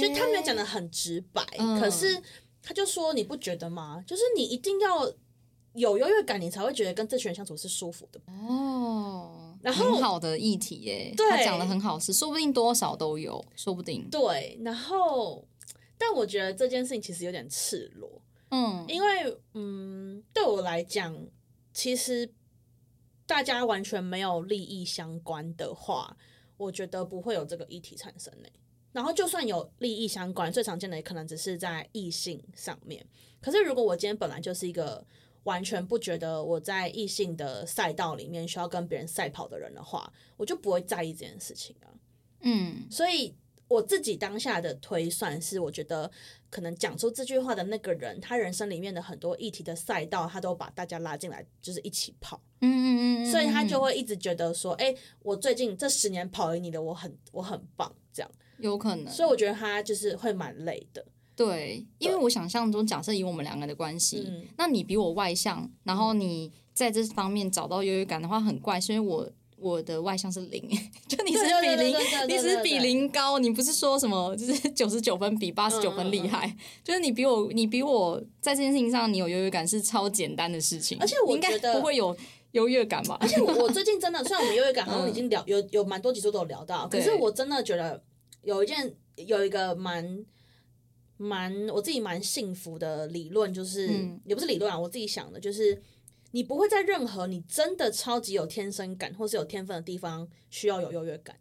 [0.01, 2.19] 就就他没有讲的很直白，嗯可是
[2.63, 4.03] 他就说你不觉得吗？
[4.07, 5.07] 就是你一定要
[5.75, 8.19] 有优越感，你才会觉得跟这群人相处是舒服的。
[8.27, 15.47] 哦，然后很好的议题耶，对他讲的很好，是说不定多少都有，说不定，对，然后
[15.99, 21.15] 但我觉得这件事情其实有点赤裸，嗯，因为嗯，对我来讲，
[21.73, 22.33] 其实
[23.27, 26.17] 大家完全没有利益相关的话，
[26.63, 28.49] 我觉得不会有这个议题产生呢。
[28.93, 33.05] 然后就算有利益相关，最常见的也可能只是在异性上面。
[33.41, 35.05] 可是如果我今天本来就是一个
[35.45, 41.89] 完全不觉得我在异性的赛道里面需要跟别人赛跑的人的话，我就不会在意这件事情啊。
[42.43, 43.35] 嗯所以
[43.69, 46.11] 我自己当下的推算是，我觉得
[46.53, 58.31] 可能讲出这句话的那个人，他人生里面的很多议题的赛道，他都把大家拉进来，就是一起跑，嗯嗯嗯，所以他就会一直觉得说，哎、我最近这十年跑赢你的，我很我很棒，这样。
[58.59, 61.03] 有可能，所以我觉得他就是会蛮累的。
[61.35, 64.47] 对，因为我想象中，假设以我们两个的关系，嗯。
[64.59, 69.33] 那你比我外向，然后你在这方面找到优越感的话，很怪，是因为我
[69.63, 70.61] 我的外向是零，
[71.07, 71.97] 就你是比零
[72.29, 82.15] 你只是比零高，你不是说什么就是 九十九分比八十九分厉嗯害，就是你比我你比我在这件事情上你有优越感是超简单的事情，而且我应该觉得不会有
[82.53, 83.17] 优越感吧？
[83.21, 88.03] 而且我我最近真的， 虽然我们优越感好像已经聊有有蛮多集数都有聊到，可是我真的觉得
[88.43, 90.25] 有一件有一个蛮
[91.17, 94.21] 蛮我自己蛮幸福的理论，就是、嗯。
[94.25, 95.81] 也不是理论啊，我自己想的，就是
[96.33, 101.37] 你不会在任何你真的超级有天生感或是有天分的地方需要有优越感。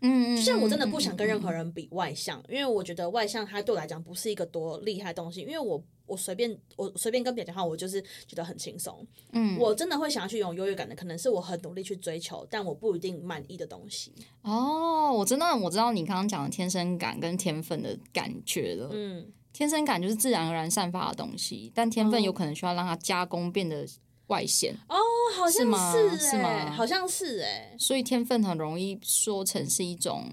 [0.00, 9.04] 嗯，就像我真的不想跟任何人，比外向，因为我觉得外向它对我来讲不是一个多厉害的东西，因为我我随便我随便跟别人讲话，我就是觉得很轻松。
[9.32, 14.12] 嗯，我真的会想要去拥有优越感的，可能是我很努力去追求，但我不一定满意的东西。
[14.42, 23.86] 哦，我真的我知道你刚刚讲的天生感跟天分的感觉了，嗯，天生感就是自然而然散发的东西，但天分哦有可能需要让它加工变得
[24.28, 24.96] 外显，哦，
[25.36, 25.92] 好像是吗？
[25.92, 26.48] 是是吗？
[26.48, 30.32] 欸好像是哎、所以天分很容易说成是一种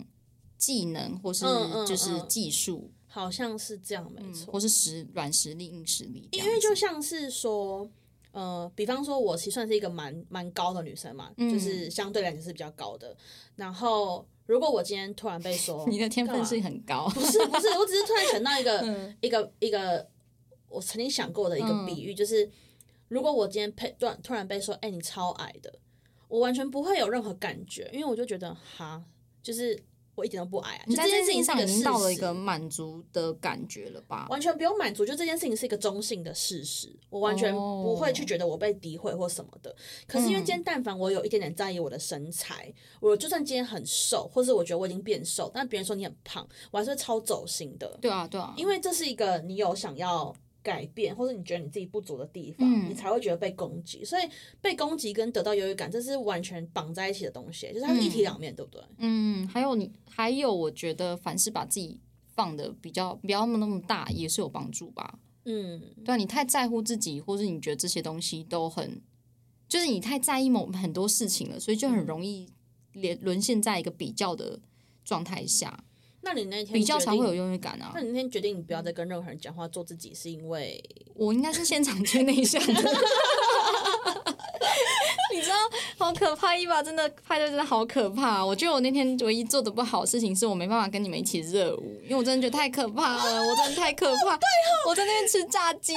[0.58, 1.46] 技能或是
[1.88, 2.28] 就是嗯。
[2.28, 4.52] 技术，好像是这样，没嗯错。
[4.52, 7.88] 或是实软实力、硬实力因为就像是说，
[8.32, 13.16] 呃，比方说，我其实算是一个蛮蛮高的女生嘛，嗯就是相对来讲是比较高的。
[13.56, 19.16] 然后，如果我今天突然被说 你的天分是很高，不是不是，我只是突然想到一个、 嗯。
[19.22, 20.08] 一个一个
[20.68, 22.50] 我曾经想过的一个比喻，就是
[23.14, 25.72] 如果我今天被突突然被说，哎、你超矮的，
[26.28, 29.04] 我完全不会有任何感觉，因为我就觉得哈，
[29.44, 29.80] 就是
[30.16, 30.84] 我一点都不矮啊。
[30.88, 34.26] 你在这件事情上已经到了一个满足的感觉了吧？
[34.32, 39.76] 完全不用满足，就这件事情是一个中性的事实，我完全不会哦去觉得我被诋毁或什么的。
[40.08, 47.96] 可是因为嗯今天但凡我有一点点在意我的身材，我就算今天很瘦，或是我觉得我已经变瘦，但别人说你很胖，我还是会超走心的。
[48.02, 54.04] 对啊，对啊，因为这是一个你有想要改变，或者你觉得你自己不足的地方，嗯你才会觉得被攻击。
[54.04, 54.24] 所以
[54.62, 58.82] 被攻击跟得到优越感，这是完全绑在一起的东西，就是它是一体两面，对不对？
[58.98, 62.00] 嗯，还有你，还有我觉得凡是把自己
[62.34, 65.20] 放的比较不要那么那么大，也是有帮助吧。
[65.46, 69.02] 嗯，对啊，你太在乎自己，或是你觉得这些东西都很，
[69.68, 72.48] 就是你太在意某很多事情了，所以就嗯很容易
[72.94, 74.60] 连沦陷在一个比较的
[75.04, 75.84] 状态下，
[76.24, 77.34] 那你那天比较常会有。
[77.34, 78.02] 优越感啊那。
[78.02, 80.82] 你那天决定你不要再跟任何人讲话，做自己，是因为
[81.16, 82.74] 我应该是现场最内向的。
[85.34, 85.56] 你知道，
[85.98, 86.56] 好可怕！
[86.56, 88.46] 伊娃真的派对真的好可怕。
[88.46, 94.38] 我觉得我那天唯一做的不好的事情是我没办法跟你们一起热舞，因为我真的觉得太可怕了，我真的太可怕。
[94.38, 94.46] 对
[94.88, 95.94] 我在那边吃炸鸡，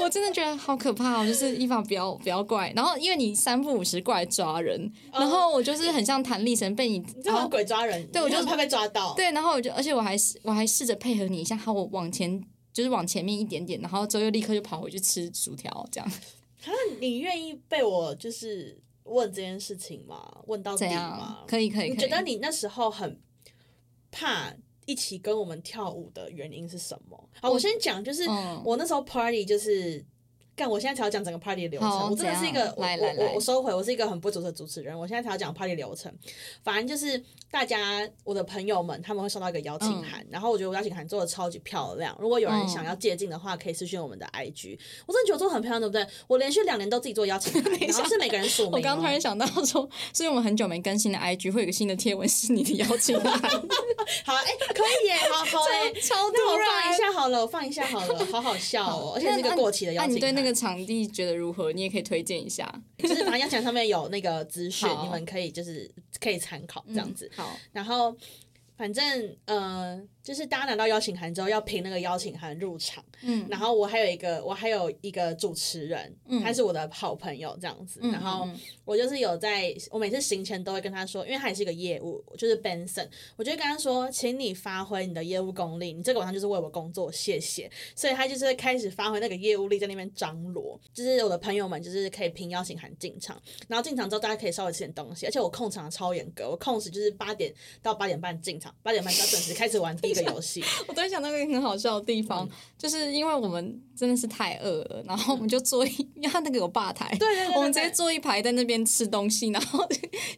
[0.00, 1.18] 我真的觉得好可怕。
[1.18, 9.14] 我就是伊娃不要不要怪，然后因为你三不五时过来抓人， 然后我就是很像弹力绳被你，你这种然后鬼抓人，对我就是怕被抓到。
[9.14, 12.42] 对，然后我就而且我还是我还试着配合你一下，好，我往前。
[12.70, 16.08] 就是往前面一点点，然后之后又立刻就跑回去吃薯条，这样
[16.64, 20.42] 啊，你愿意被我就是问这件事情吗？
[20.46, 21.44] 问到底吗？？
[21.46, 23.20] 可以可以，你觉得你那时候很
[24.10, 24.52] 怕
[24.86, 27.28] 一起跟我们跳舞的原因是什么？
[27.40, 30.04] 好，我先讲，就是嗯我那时候 party 就是。
[30.58, 30.68] 干！
[30.68, 31.88] 我现在才要讲整个 party 的流程。
[31.88, 34.98] 好我真的是一个，我来来来我收回，我是一个很不主持的主持人。
[34.98, 36.12] 我现在才要讲 party 流程。
[36.64, 42.16] 反正就是大家我的朋友们他们会收到一个邀请函，然后我觉得我邀请函做的超级漂亮。
[42.20, 44.78] 如果有人嗯想要借镜的话，可以私讯我们的 IG。
[45.06, 46.06] 我真的觉得做的很漂亮，对不对？
[46.26, 48.76] 我连续两年都自己做邀请函， 然后是每个人署名、哦。
[48.76, 53.32] 我刚突然想到说，所以我们很久没更新的 IG 会有一个新的贴文是你的邀请函
[54.24, 56.98] 好，哎、可以耶，好好哎，超那我放一。
[56.98, 60.16] 下好了，我放一下好了，好好笑哦，而且是一个过期的邀请函。
[60.16, 61.72] 你对那个场地觉得如何？
[61.72, 62.68] 你也可以推荐一下。
[62.98, 67.30] 就是反正邀请函上面有那个资讯，你们可以就是可以参考这样子。
[67.36, 68.16] 好，然后
[68.76, 73.02] 反正呃，就是大家拿到邀请函之后要凭那个邀请函入场。
[73.22, 77.98] 嗯然后我还有一个我还有一个主持人，他是我的好朋友这样子。
[78.02, 78.46] 嗯然后
[78.84, 87.70] 我就是有在，我每次行前都会跟他说，因为他也是一个业务，就是 Benson，我就会跟他说，请你发挥你的业务功力，你这个晚上就是为我工作，谢谢。
[87.96, 90.78] 所以他就是开始发挥那个业务力，在那边张罗。
[90.92, 100.62] 就是我的朋友们就是可以凭邀请函进场，然后进场之后大家可以稍微吃点东西，而且我控场超严格，我控时就是八点到八点半进场，八点半就要准时开始玩第一个游戏。
[100.88, 102.50] 我突然想到一个很好笑的地方，嗯。
[102.78, 109.84] 就是因为我们真的是太饿了，然后我们就坐一，因为他那个有吧台，对对对对我们直接坐一排在那边吃东西，然后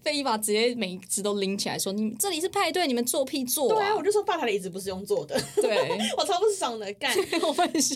[0.02, 5.76] 被一把直接每一只都拎起来说：“你这里是派对，你们坐屁坐对啊，啊我就说吧台的椅子不是用坐的，！”对，
[6.16, 7.14] 我超不爽的，干。
[7.42, 7.94] 我问一下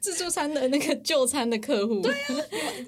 [0.00, 2.34] 自助餐的那个就餐的客户，对啊，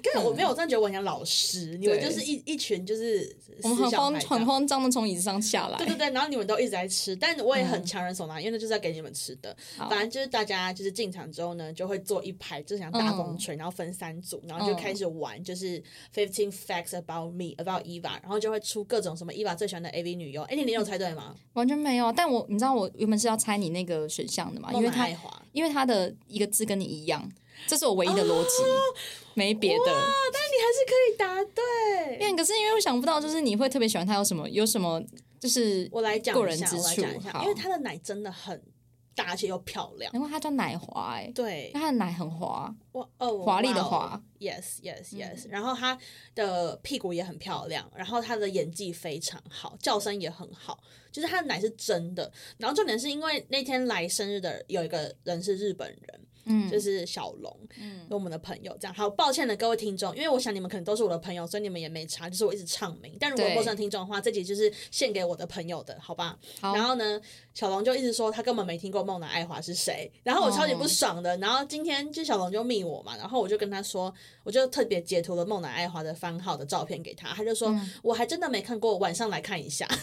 [0.03, 3.33] 跟我没有，我真的觉得我很像老师，你们就是一一群就是
[3.63, 5.77] 我们很慌很慌张的从椅子上下来。
[5.77, 9.55] 对，对对，然后你们都一直在吃，但我也很强人所难，因为那就是要给你们吃的。
[9.89, 15.81] 反正就是大家就是进场之后呢，就会坐一排，就像大风吹，然后分三组，然后就开始玩，就是
[16.13, 20.43] fifteen facts about me about Eva，然后就会出各种什么 Eva 最喜欢的 AV 女优。
[20.43, 21.35] 哎，你你有猜对吗？
[21.53, 22.11] 完全没有。
[22.11, 25.09] 但我你知道我原本是要猜你那个选项的嘛，因梦为他
[25.51, 27.27] 因为他的一个字跟你一样，
[27.65, 28.63] 这是我唯一的逻辑，
[29.33, 29.85] 没别的。
[29.85, 32.17] 但你还是可以答对。
[32.19, 35.01] 因为可是因为我想不到，就是你会特别喜欢他有什么有什么，
[35.39, 38.61] 就是我来讲一下，过人之处我来讲一下，因为它的奶真的很
[39.15, 40.11] 大，而且又漂亮。
[40.13, 45.97] 难怪它叫奶滑哎、对因为，他的奶很滑，哇哦，华丽的哇哦华，yes yes yes、然后它
[46.35, 52.31] 的屁股也很漂亮，然后它的演技非常好，叫声也很好，就是它的奶是真的。
[52.57, 58.93] 然后重点是因为那天来生日的有一个人是日本人，嗯，就是小龙，嗯，我们的朋友这样。
[58.93, 63.15] 好，抱歉的各位听众，因为我想你们可能都是我的朋友，所以你们也没查，就是我一直唱名。
[63.19, 66.37] 但如果对陌生听众的话，这集就是献给我的朋友的，好吧？
[66.59, 67.21] 好然后呢，
[67.53, 71.37] 小龙就一直说他根本没听过梦男爱华是谁，然后我超级哦不爽的。
[71.37, 74.11] 然后今天就小龙就密我嘛，然后我就跟他说，
[74.43, 79.87] 我就特别截图了梦男爱华的番号的照片给他，他就说、嗯我还真的没看过，晚上来看一下。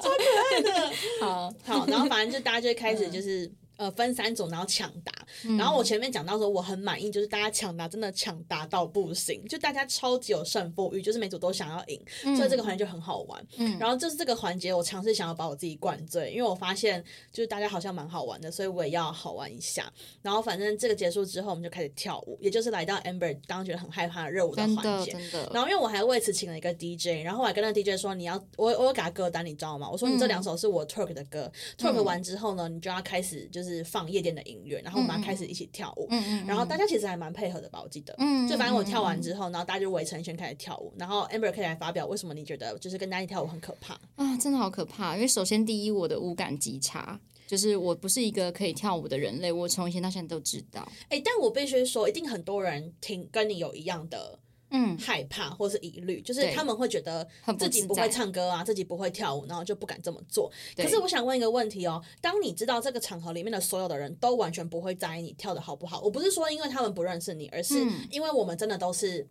[0.00, 3.50] 超可爱的好，好，然后反正就大家就开始就是。
[3.76, 5.12] 呃，分三种，然后抢答。
[5.58, 12.00] 然后我前面讲到说我很满意，就是大家抢答真的抢答到不行，就大家超级有胜负欲，就是每组都想要赢，
[12.36, 13.46] 所以这个环节就很好玩。
[13.56, 19.92] 嗯然后就是这个环节，我尝试想要把我自己灌醉，因为我发现就是大家好像蛮好玩的，所以我也要好玩一下。
[20.22, 25.16] 然后反正这个结束之后，我们就开始跳舞，也就是来到 Amber 刚刚觉得很害怕热舞的环节。
[25.52, 29.88] 然后因为我还为此请了一个 DJ，然后我还跟那个 DJ 说你要我我有给他歌单，你知道吗？
[29.90, 36.06] 我说你这两首是我 twerk 的歌、t w e r k 完之后呢，你就要开始就是放夜店的音乐，然后我们开始一起跳舞。
[36.10, 38.14] 嗯嗯，然后大家其实还蛮配合的吧，我记得。
[38.18, 43.94] 嗯就反正我跳完之后，然后大家就围成一圈开始跳舞，然后 Amber 可以来发表为什么你觉得就是跟大家跳舞很可怕。
[44.16, 45.14] 啊，真的好可怕。
[45.14, 50.86] 因为首先第一，我的五感极差，就是我不是一个可以跳舞的人类，我从以前到现在都知道。
[51.08, 54.38] 哎，但我必须说，一定很多人听跟你有一样的
[54.76, 57.24] 嗯，害怕或是疑虑，就是他们会觉得
[57.56, 60.50] 自己不会唱歌啊，自己不会跳舞，然后就不敢这么做。
[60.76, 69.28] 可是我想问一个问题哦，当你知道这个场合里面的所有的人都完全不会在意你跳的好不好，我不是说因为他们不认识你，而是嗯因为我们真的都是。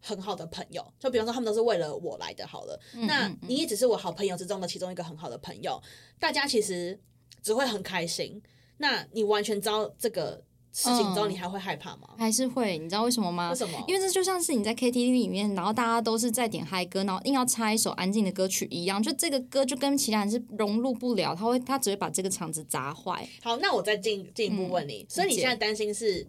[0.00, 5.82] 很好的朋友，就比方说他们都是为了我来的，好了，那嗯你也只是我好朋友之中的其中一个很好的朋友，
[6.20, 6.96] 大家其实
[7.42, 8.40] 只会很开心。
[8.76, 10.40] 那你完全知道这个
[10.72, 12.08] 事情之后，嗯你还会害怕吗？
[12.16, 13.50] 还是会，你知道为什么吗？
[13.50, 13.84] 为什么？
[13.88, 23.28] 因为这就像是你在 KTV 里面，然后大家都是在点嗨歌，然后硬要插一首安静的歌曲一样，就这个歌就跟其他人是融入不了，他会他只会把这个场子砸坏。
[23.42, 26.26] 好，那我再进进一步问你，所以你现在担心是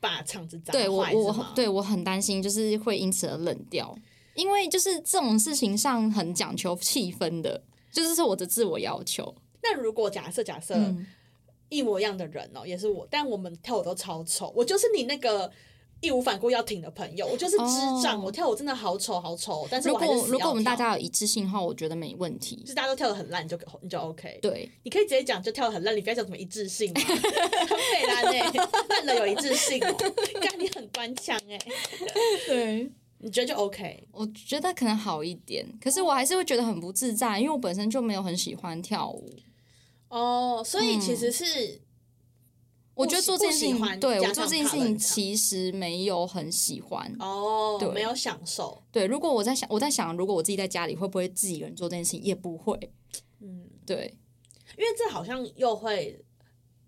[0.00, 3.94] 把场子砸对我坏是吗我对我很担心，就是会因此而冷掉，
[4.34, 9.34] 因为就是这种事情上很讲求气氛的，就是是我的自我要求。
[9.62, 11.06] 那如果假设假设，嗯
[11.72, 14.52] 一模一样的人哦，也是我，但我们跳舞都超丑。
[14.54, 15.50] 我就是你那个
[16.00, 22.66] 义无反顾要挺的朋友，我就是智障，哦我跳舞真的好丑好丑，但是如果如果我们大家有一致性的话，我觉得没问题就。
[22.66, 24.38] 是大家都跳的很烂，你就你就 OK。
[24.42, 28.52] 对，你可以直接讲就跳的很烂，你不要讲什么一致性嘛， 很美烂哎，
[28.88, 29.94] 烂的有一致性哦，
[30.40, 31.58] 看你很官腔哎，
[32.46, 34.08] 对，你觉得就 OK？
[34.12, 39.30] 我觉得可能好一点，可是我还是会觉得很不自在，因为我本身就没有很喜欢跳舞。
[40.12, 41.80] 哦，所以其实是。
[42.94, 47.10] 我觉得做这件事情，对我做这件事情其实没有很喜欢。
[47.18, 52.22] 哦，对没有享受，对，如果我在想，我在想，如果我自己在家里，会不会自己一个人做这件事情？
[52.22, 52.78] 也不会。
[53.40, 54.14] 嗯，对，
[54.76, 56.22] 因为这好像又会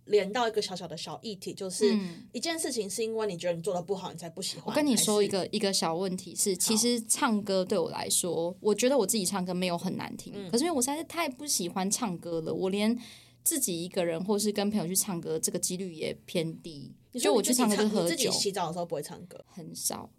[0.06, 4.66] 连到一个小小的小议题，就是嗯一件事情是因为你觉得你做的不好，你才不喜欢。
[4.66, 12.98] 我跟你说一，个一个小问题是，其实唱歌对我来说，我觉得我自己唱歌没有很难听，嗯可是因为我实在是太不喜欢唱歌了，我连
[13.42, 16.92] 自己一个人或是跟朋友去唱歌，这个几率也偏低。
[17.12, 20.10] 你说我去唱歌就是你自己洗澡的时候不会唱歌，很少。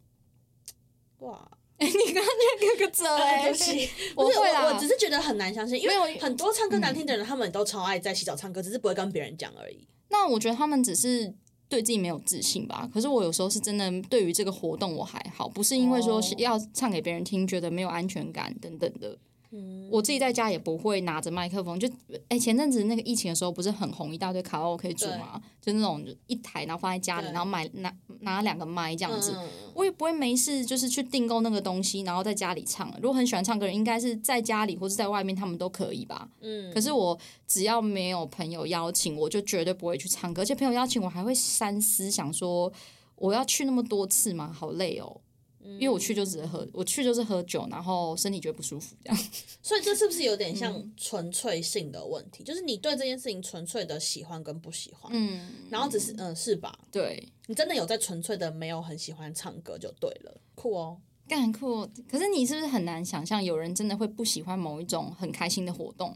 [1.20, 2.26] 哇， 你刚刚
[2.62, 9.86] 那个个哎，嘴，对不起，不是我会啦我，我只是觉得很难相信，因没有为很多唱歌难听的人，他们都超爱在洗澡唱歌，只是不会跟别人讲而已。
[10.10, 11.34] 那我觉得他们只是
[11.68, 12.90] 对自己没有自信吧。
[12.94, 19.18] 可是我有时候是真的对于这个活动我还好，不是因为说要唱给别人听，觉得没有安全感等等的。
[19.56, 21.88] 嗯，我自己在家也不会拿着麦克风，就
[22.28, 29.32] 哎、前阵子那个疫情的时候，不是很红一大堆卡拉 OK 组嘛，就那种一台，然后放在家里，然后买拿拿两个麦这样子。
[29.36, 32.90] 嗯我也不会没事，就是去订购那个东西，然后在家里唱。
[33.02, 36.26] 如果很喜欢唱歌的人，应该是在家里或是在外面，他们都可以吧。
[36.40, 40.44] 嗯，可是我只要没有朋友邀请，我就绝对不会去唱歌。
[40.44, 42.72] 而且朋友邀请我还会三思，想说
[43.18, 44.50] 我要去那么多次吗？
[44.58, 45.20] 好累哦。
[45.66, 49.24] 因为我去就只是喝，我去就是喝酒，然后身体觉得不舒服这样。
[49.62, 52.44] 所以这是不是有点嗯像纯粹性的问题？
[52.44, 56.78] 就是你对这件事情纯粹的喜欢跟不喜欢，嗯，然后只是嗯是吧？
[56.92, 61.02] 对，你真的有在纯粹的没有很喜欢唱歌就对了，酷哦。
[61.28, 61.90] 干很酷哦。
[62.08, 66.16] 可是你是不是很难想象有人真的会不喜欢某一种很开心的活动？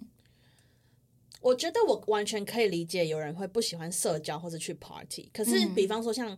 [1.42, 6.38] 我觉得我完全可以理解有人会不喜欢社交或者去 party，可是嗯比方说像，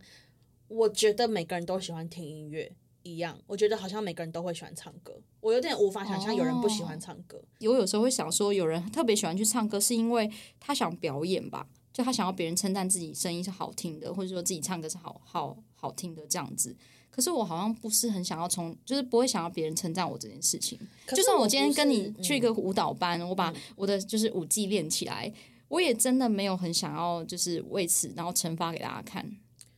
[0.68, 7.42] 我觉得每个人都喜欢听音乐一样，我觉得好像每个人都会喜欢唱歌，我有点无法想象有人不喜欢唱歌。
[7.60, 11.66] 我有时候会想说，有人特别喜欢去唱歌，是因为他想表演吧？
[11.92, 16.74] 就他想要别人称赞自己声音是好听的，或者说自己唱歌是好好好听的这样子。
[17.10, 20.78] 可是我好像不是很想要从，就是不会想要别人称赞我这件事情。
[21.08, 25.30] 就算我今天跟你去一个舞蹈班，我把我的就是舞技练起来，
[25.68, 29.30] 我也真的没有很想要就是为此然后惩罚给大家看，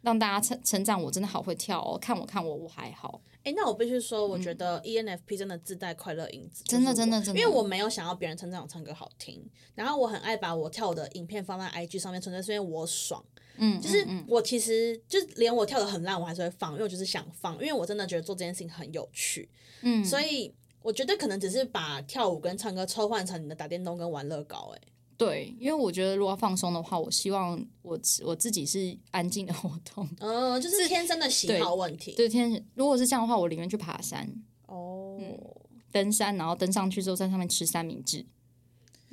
[0.05, 3.21] 让大家成成长我真的好会跳哦，看我看我我还好。
[3.43, 9.43] 哎、那我必须说，我觉得 E ENFP 真的自带快乐因子，嗯真的真的真的因为我没有想要别人称赞我唱歌好听，
[9.75, 13.25] 然后我很爱把我跳舞的影片放在 IG 上面，纯粹是因为我爽。
[13.57, 19.49] 嗯，就是我其实就是连我跳的很烂，我还是会放，因为我就是想放，因为我真的觉得做这件事情很有趣，
[19.83, 24.81] 嗯，所以我觉得可能只是把跳舞跟唱歌抽换成你的打电动跟玩乐高、欸，
[25.17, 30.09] 对，因为我觉得如果放松的话，我希望我我自己是安静的活动。
[30.19, 32.13] 嗯，就是天生的喜好问题。
[32.17, 34.29] 对，天，如果是这样的话，我宁愿去爬山、
[34.67, 35.19] 哦，
[35.93, 38.27] 登山，然后登上去之后在上面吃三明治。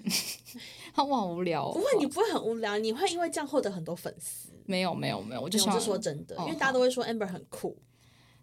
[0.94, 1.74] 好好无聊、哦。
[1.74, 4.50] 不会，你不会很无聊，你会因为这样获得很多粉丝。
[4.66, 7.78] 没有没有没有，我就想说真的，哦因为大家都会说 Amber 很酷。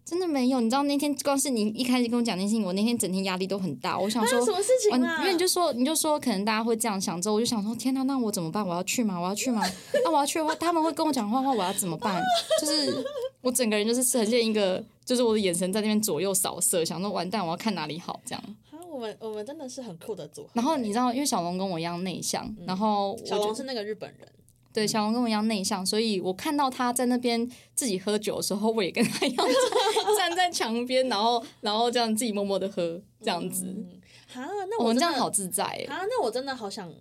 [0.08, 0.58] 真的没有。
[0.58, 3.98] 你知道那天光是你一开始跟我讲那些，我那天整天压力都很大。
[3.98, 5.16] 我想说那什么事情啊？
[5.16, 8.66] 完因为你就说你就说可能大家会这样想，之后我就想说天哪，那我怎么办？
[8.66, 9.20] 我要去吗？
[9.20, 9.62] 我要去吗？
[10.02, 12.22] 那我要去的话，他们会跟我讲话的话，我要怎么办？
[12.58, 13.04] 就是
[13.42, 18.42] 我整个人就是呈现一个，就是我的眼神在那边左右扫射，想说完蛋，我要看哪里好这样。
[18.70, 20.50] 啊，我们我们真的是很酷的组合。
[20.54, 24.26] 然后你知道，因为小龙跟我一样内向，然后小龙是那个日本人，
[24.72, 29.46] 对小王跟我一样内向，所以我看到他在那边自己喝酒的时候，我也跟他一样
[30.16, 33.64] 站在墙边，然后然后这样自己默默的喝，这样子。
[33.66, 36.92] 嗯哈，那我这样好自在欸，啊，那我真的好想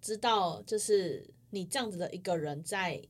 [0.00, 3.02] 知道，就是你这样子的一个人在。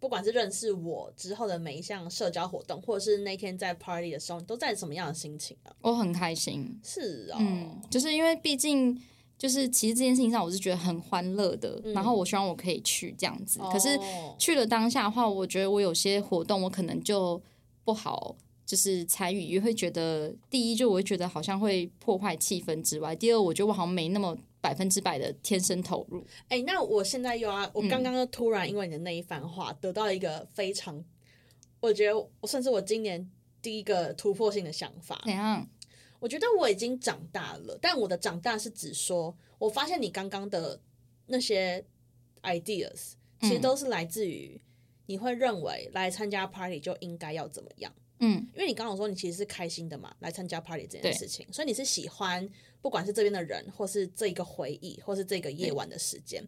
[0.00, 5.68] 不管是认识我之后的每一项社交活动，或者是那天在 party 的时候，你都在什么样的心情啊？
[5.82, 6.80] 我很开心。
[6.82, 8.98] 是哦，嗯，就是因为毕竟
[9.40, 13.58] 就是其实这件事情上我是觉得很欢乐的，然后我希望我可以去这样子。
[13.72, 17.42] 可是哦去了当下的话，我觉得我有些活动我可能就
[17.82, 18.36] 不好。
[18.66, 26.24] 就是参与，也会觉得第一，就我会觉得好像会破坏气氛之外，第二，我觉得我好像没那么百分之百的天生投入。
[26.46, 31.04] 哎、那我现在又要，我嗯刚刚突然因为你的那一番话，得到一个非常，
[31.80, 33.28] 我觉得我算是我今年
[33.60, 35.20] 第一个突破性的想法。
[35.24, 35.66] 怎样？
[36.20, 40.80] 我觉得我已经长大了，但我的长大是指说，我发现你刚刚的
[41.26, 41.84] 那些
[42.42, 44.60] ideas，其实都是来自于
[45.06, 47.92] 你会认为来参加 party 就应该要怎么样。
[48.18, 52.46] 嗯，因为你刚刚有说你其实是开心的嘛，来参加 party 这件事情，所以你是喜欢
[52.82, 56.46] 不管是这边的人，或是这一个回忆，或是这个夜晚的时间。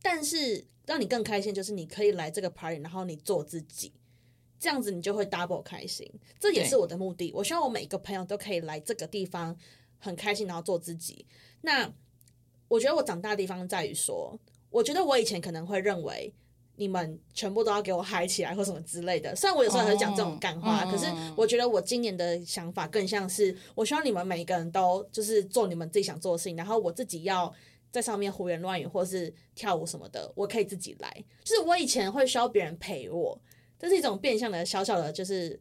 [0.00, 3.92] 但是让你更开心，就是你可以来这个 party，然后你做自己，
[4.60, 6.08] 这样子你就会 double 开心。
[6.38, 7.32] 这也是我的目的。
[7.34, 9.56] 我希望我每一个朋友都可以来这个地方
[9.98, 11.26] 很开心，然后做自己。
[11.62, 11.92] 那
[12.68, 14.38] 我觉得我长大的地方在于说，
[14.70, 16.32] 我觉得我以前可能会认为。
[16.76, 19.36] 你们全部都要给我嗨起来或什么之类的。
[19.36, 21.04] 虽然我有时候会讲这种干话，可是
[21.36, 27.52] 我觉得我今年的想法更像是，我希望你们每一个人都就是做你们自己想做的事情，然后我自己要
[27.90, 31.24] 在上面胡言乱语或是跳舞什么的，我可以自己来。
[31.44, 33.38] 就是我以前会需要别人陪我，
[33.80, 35.58] 这是一种变相的小小的，就是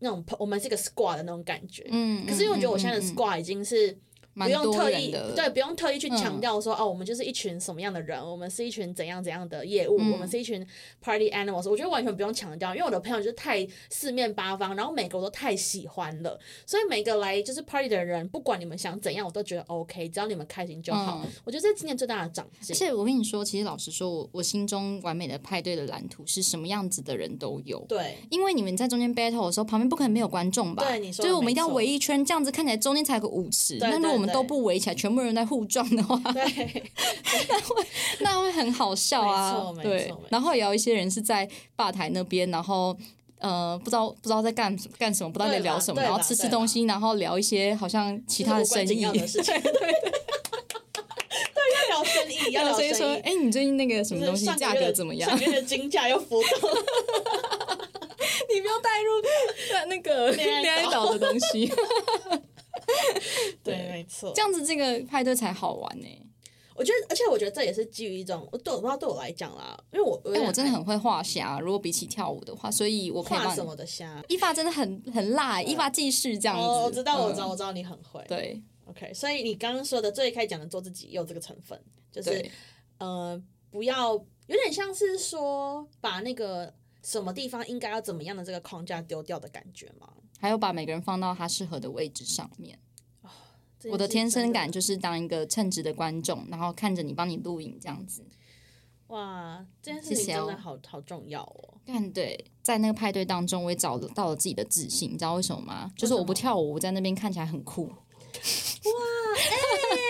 [0.00, 1.86] 那种我们是一个 squad 的那种感觉。
[1.90, 3.96] 嗯，可是因为我觉得我现在的 squad 已经是。
[4.46, 10.66] 不用特意对，不用特意去强调说哦，我们就是一群什么样的人，我们是一群怎样怎样的业务，我们是一群
[11.00, 11.68] party animals。
[11.70, 21.24] 我觉得完全不用强调，因为我的朋友就是太四面八方，然后每个我都太喜欢了，所以每个来就是 party 的人，不管你们想怎样，我都觉得 OK，只要你们开心就好。
[21.44, 22.74] 我觉得这是今年最大的长进。
[22.74, 27.84] 而且我跟你说，其实老实说，我我心中完美的派对的蓝图是什么样子的人都有。
[27.88, 30.84] 对，因为你们在中间 battle 的时候，旁边不可能没有观众吧？
[30.86, 33.76] 对，你说，就是我们一定要围一圈，这样子看起来中间才有个舞池。
[33.80, 36.42] 那如果我们都不围起来，全部人在互撞的话，对，
[37.48, 37.86] 那会
[38.20, 39.72] 那会很好笑啊。
[39.82, 42.96] 对，然后也有一些人是在吧台那边，然后
[43.38, 49.54] 呃，不知道不知道在干干什么，不知道在聊什么，然后吃吃东西，然后聊一些好像其他的生意的事情。
[49.60, 50.12] 对对
[51.90, 52.92] 要聊生意，要聊生意。
[52.92, 55.28] 说，哎，你最近那个什么东西价格怎么样？
[55.30, 56.70] 上月的金价又浮动。
[58.52, 61.72] 你不要带入那个恋爱岛的东西。
[63.64, 66.06] 对，没错，这样子这个派对才好玩呢。
[66.76, 71.60] 我觉得，而且我觉得这也是基于一种，我对我不知道对我来讲啦，因为我哎，我真的很会画虾。
[71.60, 74.22] 如果比起跳舞的话，所以我可以画什么的虾。
[74.28, 76.62] 一发真的很很辣，一发技师这样子。
[76.62, 78.24] 我知道，我知道，我知道你很会。
[78.26, 81.78] 对，OK，所以你刚刚说的最开始讲的做自己有这个成分，
[82.10, 82.50] 就是
[82.96, 83.38] 呃，
[83.70, 90.08] 不要有点像是说把那个什么地方应该要怎么样的这个框架丢掉的感觉吗？
[90.40, 92.78] 还有把每个人放到他适合的位置上面。
[93.90, 98.24] 我的天生感就是当一个称职的观众，然后看着你帮你录影这样子。
[99.06, 101.74] 哇，这件事情真的好好重要哦。
[101.84, 105.10] 但对，在那个派对当中，我也找到了自己的自信。
[105.10, 105.90] 你知道为什么吗？
[105.96, 107.86] 就是我不跳舞，我在那边看起来很酷。
[107.86, 108.92] 哇，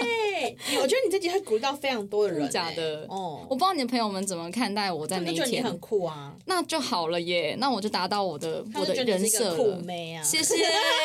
[0.03, 2.51] 哎， 我觉得你这集会鼓励到非常多的人。
[2.51, 5.65] 假的哦，我不知道你的朋友们怎么看待我在那一天。
[5.65, 7.57] 很酷啊，那就好了耶。
[7.59, 10.23] 那我就达到我的我的人设了。
[10.23, 10.57] 谢谢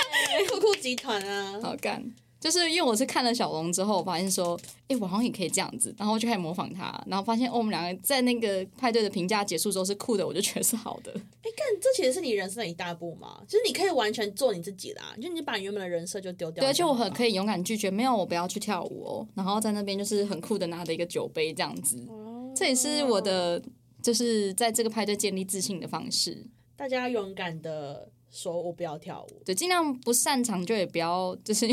[0.52, 2.14] 酷酷集团啊，好干。
[2.46, 4.56] 就是因为我是看了小龙之后，我发现说，
[4.88, 11.12] 哎，我好像也可以这样子，然后我就开始模仿他，然后发现哦，我们两个在那个派对的评价结束之后是酷的，我就觉得是好的。
[11.12, 16.62] 哎，干，这其实是你人生的一大步嘛，就是你可以完全做你自己啦，就你把原本的人设就丢掉。
[16.62, 22.08] 对，而且我很可以勇敢拒绝，没有我不要去跳舞哦，然后在那边就是很酷的拿着一个酒杯这样子，
[22.56, 23.60] 这也是我的
[24.04, 26.46] 就是在这个派对建立自信的方式。
[26.76, 28.12] 大家勇敢的。
[28.36, 31.66] 说我不要跳舞，对，尽量不擅长就也不要，就是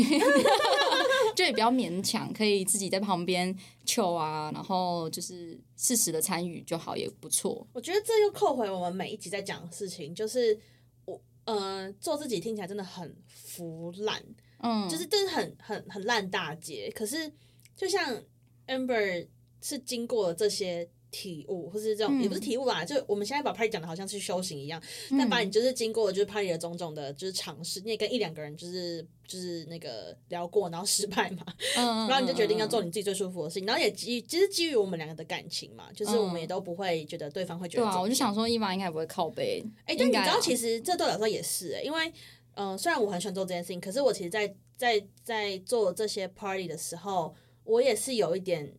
[1.35, 3.53] 就也不要勉强，可以自己在旁边
[3.85, 7.67] 求啊，然后就是适时的参与就好，也不错。
[7.73, 10.57] 我觉得这又扣回我们每一集在讲的事情，就是
[11.03, 14.23] 我呃做自己听起来真的很腐烂，
[14.59, 16.89] 嗯，就是这是很很很烂大街。
[16.95, 17.29] 可是
[17.75, 18.23] 就像
[18.67, 19.27] Amber
[19.61, 20.89] 是经过了这些。
[21.13, 31.45] 体悟，或是这种也不是体悟啦，就我们现在把 party 讲的好像是修行一样，但把你就是经过就是 party 的种种的，就是尝试，你也跟一两个人就是就是那个聊过，然后失败嘛，
[32.09, 42.11] 然后你就决定要做你自己最舒服的事情，然后也基其实基于我们两个的感情嘛，就是我们也都不会觉得对方会觉得，对啊，我就想说伊娃应该不会靠背，哎，但你知道其实这对我来说也是，因为
[42.55, 48.73] 嗯，虽然我很喜欢做这件事情，可是我其实，在在在做这些 party 的时候，我也是有一点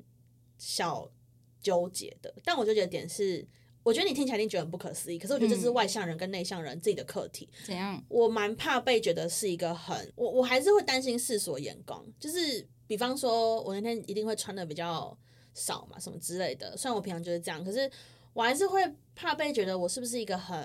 [0.59, 1.09] 小。
[1.65, 3.45] 纠结的，但我纠结的点是，
[3.83, 7.49] 我觉得你听起来一定觉得很不可思议，可是我觉得这是外向人跟内向人自己的课题。
[7.65, 8.01] 怎样？
[8.09, 15.19] 我蛮怕被觉得是一个很，我我还是会担心世俗眼光，就是比方说，我那天一定会穿的比较
[15.55, 16.77] 少嘛，什么之类的。
[16.77, 17.91] 虽然我平常就是这样，可是
[18.33, 18.81] 我还是会
[19.17, 20.57] 怕被觉得我是不是一个很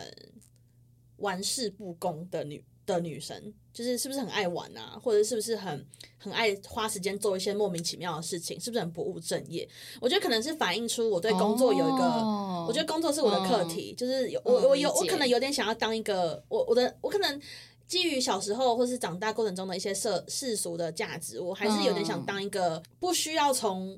[1.16, 2.64] 玩世不恭的女。
[2.86, 5.86] 的女生就是是不是很爱玩啊，或者是不是很
[6.18, 9.66] 很爱花时间做一些莫名其妙的事情，是不是很不务正业？
[10.02, 12.04] 我觉得可能是反映出我对工作有一个，
[12.68, 17.42] 我觉得工作是我的课题，就是有我我有我可能有点想要当一个我我的我可能
[17.88, 23.98] 基于小时候或是长大过程中的一些社世俗的价值，我还是有点想当一个不需要从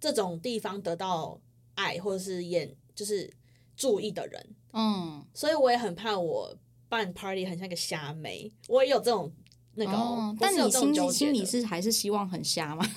[0.00, 1.38] 这种地方得到
[1.74, 3.30] 爱或者是眼就是
[3.76, 6.56] 注意的人，嗯，所以我也很怕我
[6.90, 9.32] 办 party 很像一个虾妹，我也有这种
[9.76, 9.92] 那个
[10.38, 12.84] 但你心心里是还是希望很瞎吗？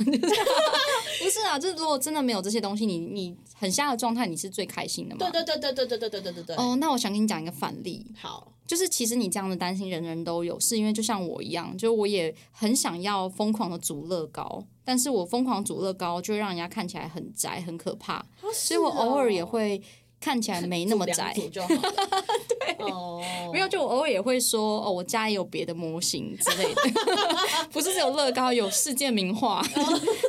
[1.23, 5.29] 不是啊，就是如果真的没有这些东西，你你很瞎的状态，你是最开心的嘛？
[5.31, 19.81] 对对对对对对对对对对对，哦，那我想跟你讲一个反例，好，就是其实你这样的担心，人人都有，是因为就像我一样，就我也很想要疯狂的组乐高，但是我疯狂组乐高就让人家看起来很宅，很可怕，所所以我偶尔也会
[20.23, 21.33] 看起来 没那么两宅。
[21.35, 21.81] 组就好了。
[22.47, 23.21] 对，哦，
[23.51, 26.81] 没有，就我偶尔也会说哦，我家也有别的模型之类的，
[27.71, 29.61] 不是只有乐高，有世界名画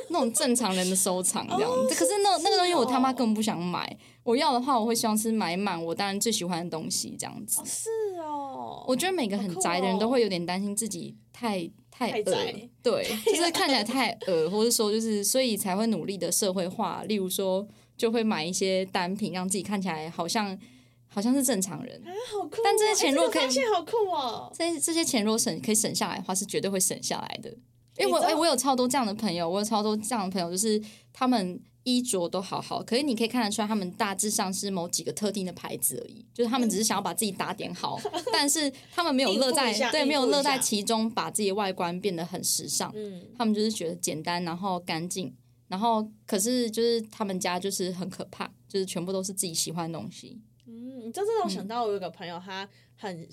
[0.08, 1.70] 那种正常人的收藏这样。
[1.88, 1.94] 子。
[1.94, 7.62] 可是那那个东西我他妈根本不想买，我要的话我会希望是买满我当然最喜欢的东西这样子。
[7.64, 7.88] 是
[8.20, 17.66] 哦，我觉得每个很宅的人都会有点担心自己太太宅，对，就是看起来太恶，或者说就是所以才会努力的社会化，例如说
[17.96, 20.58] 就会买一些单品，让自己看起来好像
[21.06, 22.00] 好像是正常人。
[22.04, 27.50] 啊好酷哦，但这些钱哎如果可以这个发现好酷哦，这这些钱如果省可以省下来的话，是绝对会省下来的。
[27.96, 30.82] 因为我哎、我有超多这样的朋友，我有超多这样的朋友，就是
[31.12, 38.00] 他们衣着都好好，可是你可以看得出来，他们大致上是某几个特定的牌子而已，就是他们只是想要把自己打点好，
[38.32, 42.90] 但是他们没有乐在对，没有乐在其中，把自己外观变得很时尚。
[42.96, 45.32] 嗯，他们就是觉得简单，然后干净，
[45.68, 50.40] 然后可是就是他们家就是很可怕，就是全部都是自己喜欢的东西。
[50.66, 53.28] 嗯，你知道这让我想到我有个朋友，他很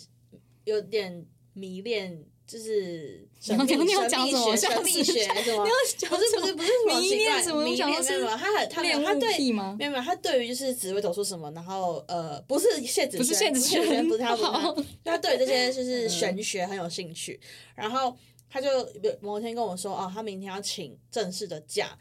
[0.64, 5.66] 有点迷恋，就是神秘神秘学、神秘学什么？
[5.66, 9.52] 不是不是不是什么迷恋什么迷恋没有没有，他很他没有他对？
[9.78, 17.40] 没有没有，他对于就是紫微斗数什么，然后呃，不是谢子不是谢子轩不是他，不是他对这些就是玄学很有兴趣。
[17.76, 18.16] 然后
[18.50, 18.70] 他就
[19.22, 21.98] 某一天跟我说，哦，他明天要请正式的假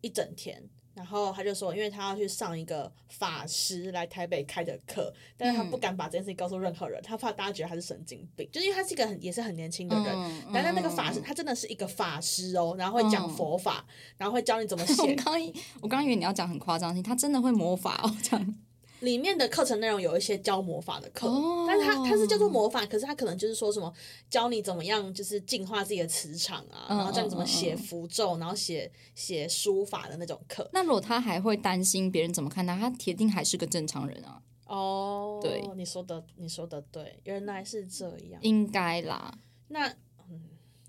[0.00, 0.62] 一整天。
[0.94, 13.86] 然后他就说，因为他要去上一个法师来台北开的课，但是他不敢把这件事情告诉任何人，他怕大家觉得他是神经病，就是因为他是一个很也是很年轻的人，嗯然后那个嗯法师他真的是一个法师哦，然后会讲嗯佛法，
[14.16, 18.54] 然后会教你怎么 我写刚以我刚以为你要讲很夸张的，他真的会魔法哦，这样。
[19.00, 23.92] 里面的课程内容有一些教魔法的课，哦但是它它是叫做魔法，可是它可能就是说什么
[24.28, 30.68] 教你怎么样，就是净化自己的磁场啊，嗯然后教你怎么写符咒，然后写写书法的那种课。
[30.72, 38.40] 那如果他还会担心别人怎么看他，他铁定还是个正常人啊，哦，对你说的你说的对，原来是这样。
[38.42, 39.38] 应该啦。
[39.68, 39.88] 那
[40.30, 40.40] 嗯，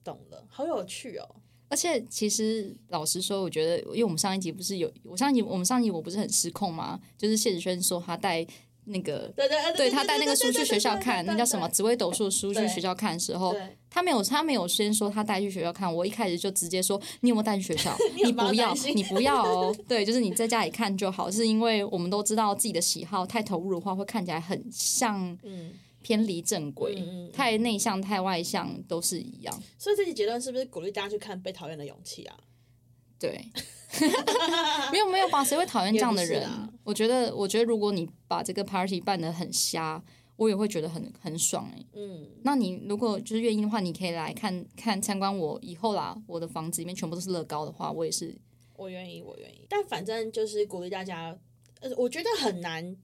[0.03, 1.35] 懂了，好有趣哦。
[1.69, 6.99] 而且其实老实说，我觉得，因为我们上一集不是有我上一集我们上一集我不是很失控吗？
[7.17, 8.45] 就是谢子轩说他带
[8.85, 11.67] 那个对对对他带那个书去学校看，那叫什么？
[11.67, 13.55] 对紫微斗数的书去学校看的时候，
[13.87, 17.95] 他没有他没有先说他带去学校看，我一开始就直接说你有没有带去学校？
[18.25, 25.71] 你不要你不要哦，对，就是你在家里看就好，是因为我们都知道自己的喜好太投入的话会看起来很像嗯，
[26.01, 32.37] 偏离正轨，嗯嗯嗯太内向太外向都是一样，所以这期结论是不是鼓励大家去看《被讨厌的勇气》啊？
[33.19, 33.45] 对。
[34.91, 35.43] 没有没有吧？
[35.43, 36.71] 谁会讨厌这样的人啊？
[36.83, 40.01] 我觉得，我觉得如果你把这个 party 办得很瞎，
[40.35, 48.37] 我也会觉得很很爽哎、嗯，那你如果就是愿意的话，你可以来看看参观我以后啦，我的房子里面全部都是乐高的话，我也是
[48.77, 49.65] 我愿意，我愿意。
[49.67, 51.35] 但反正就是鼓励大家，
[51.81, 52.95] 呃，我觉得很难，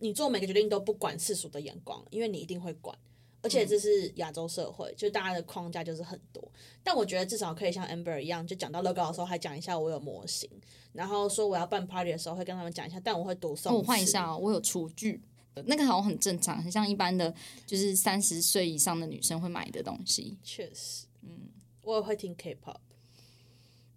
[0.00, 2.98] 你做每个决定都不管世俗的眼光，因为你一定会管。
[3.42, 6.46] 而且这是亚洲社会，就大家的框架就是很多。
[6.84, 10.46] 但我觉得至少可以像 Amber 一样，就讲到乐高的时候还讲一下我有模型，
[10.92, 13.70] 然后说我要办 party 的时候会跟他们讲一下，但我会读诵。
[13.70, 15.22] 哦，我换一下、哦，我有厨具，
[15.64, 17.34] 那个好像很正常，很像一般的，
[17.64, 20.36] 就是三十岁以上的女生会买的东西。
[20.44, 21.48] 确实，嗯，
[21.80, 22.76] 我也会听 K-pop。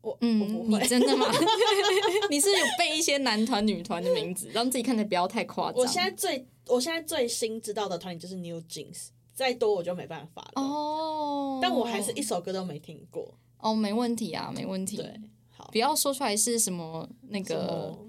[0.04, 1.26] 我我嗯我，你，真的吗？
[2.30, 5.82] 你是有背一些男团、女团的名字，让自己看的不要太夸张。
[5.82, 10.62] 我现在最我现在最新知道的团体就是 New Jeans，再多我就没办法了。
[10.62, 13.34] 哦，但我还是一首歌都没听过。
[13.60, 14.98] 哦，没问题啊，没问题。
[14.98, 18.00] 对，好不，要说出来是什么那什个么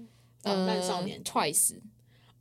[0.41, 1.75] 导弹少年呃、Twice、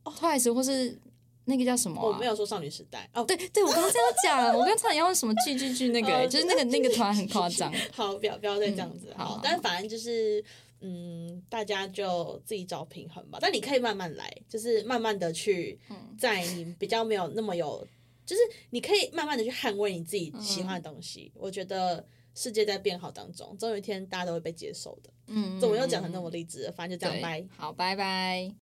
[0.03, 0.99] Twice 或是
[1.47, 2.07] 那个叫什么、啊？
[2.07, 3.25] 我没有说少女时代哦。
[3.25, 7.73] 对对，我刚刚这样讲，我刚差点要什么剧剧剧那个、 就是那个那个团很夸张。
[7.93, 9.13] 好，不要不要再这样子。
[9.17, 10.43] 好嗯好好，但反正就是，
[10.81, 13.39] 嗯，大家就自己找平衡吧。
[13.41, 17.87] 但你可以慢慢来，就是慢慢的去，嗯在你比较没有那么有，
[18.25, 21.31] 就是你可以慢慢的去捍卫你自己喜欢的东西。
[21.35, 25.11] 我觉得世界在变好当中，总有一天大家都会被接受的。
[25.27, 26.73] 嗯，怎么又讲成那么励志了？
[26.73, 27.47] 反正就这样，拜。
[27.57, 28.55] 好，拜拜。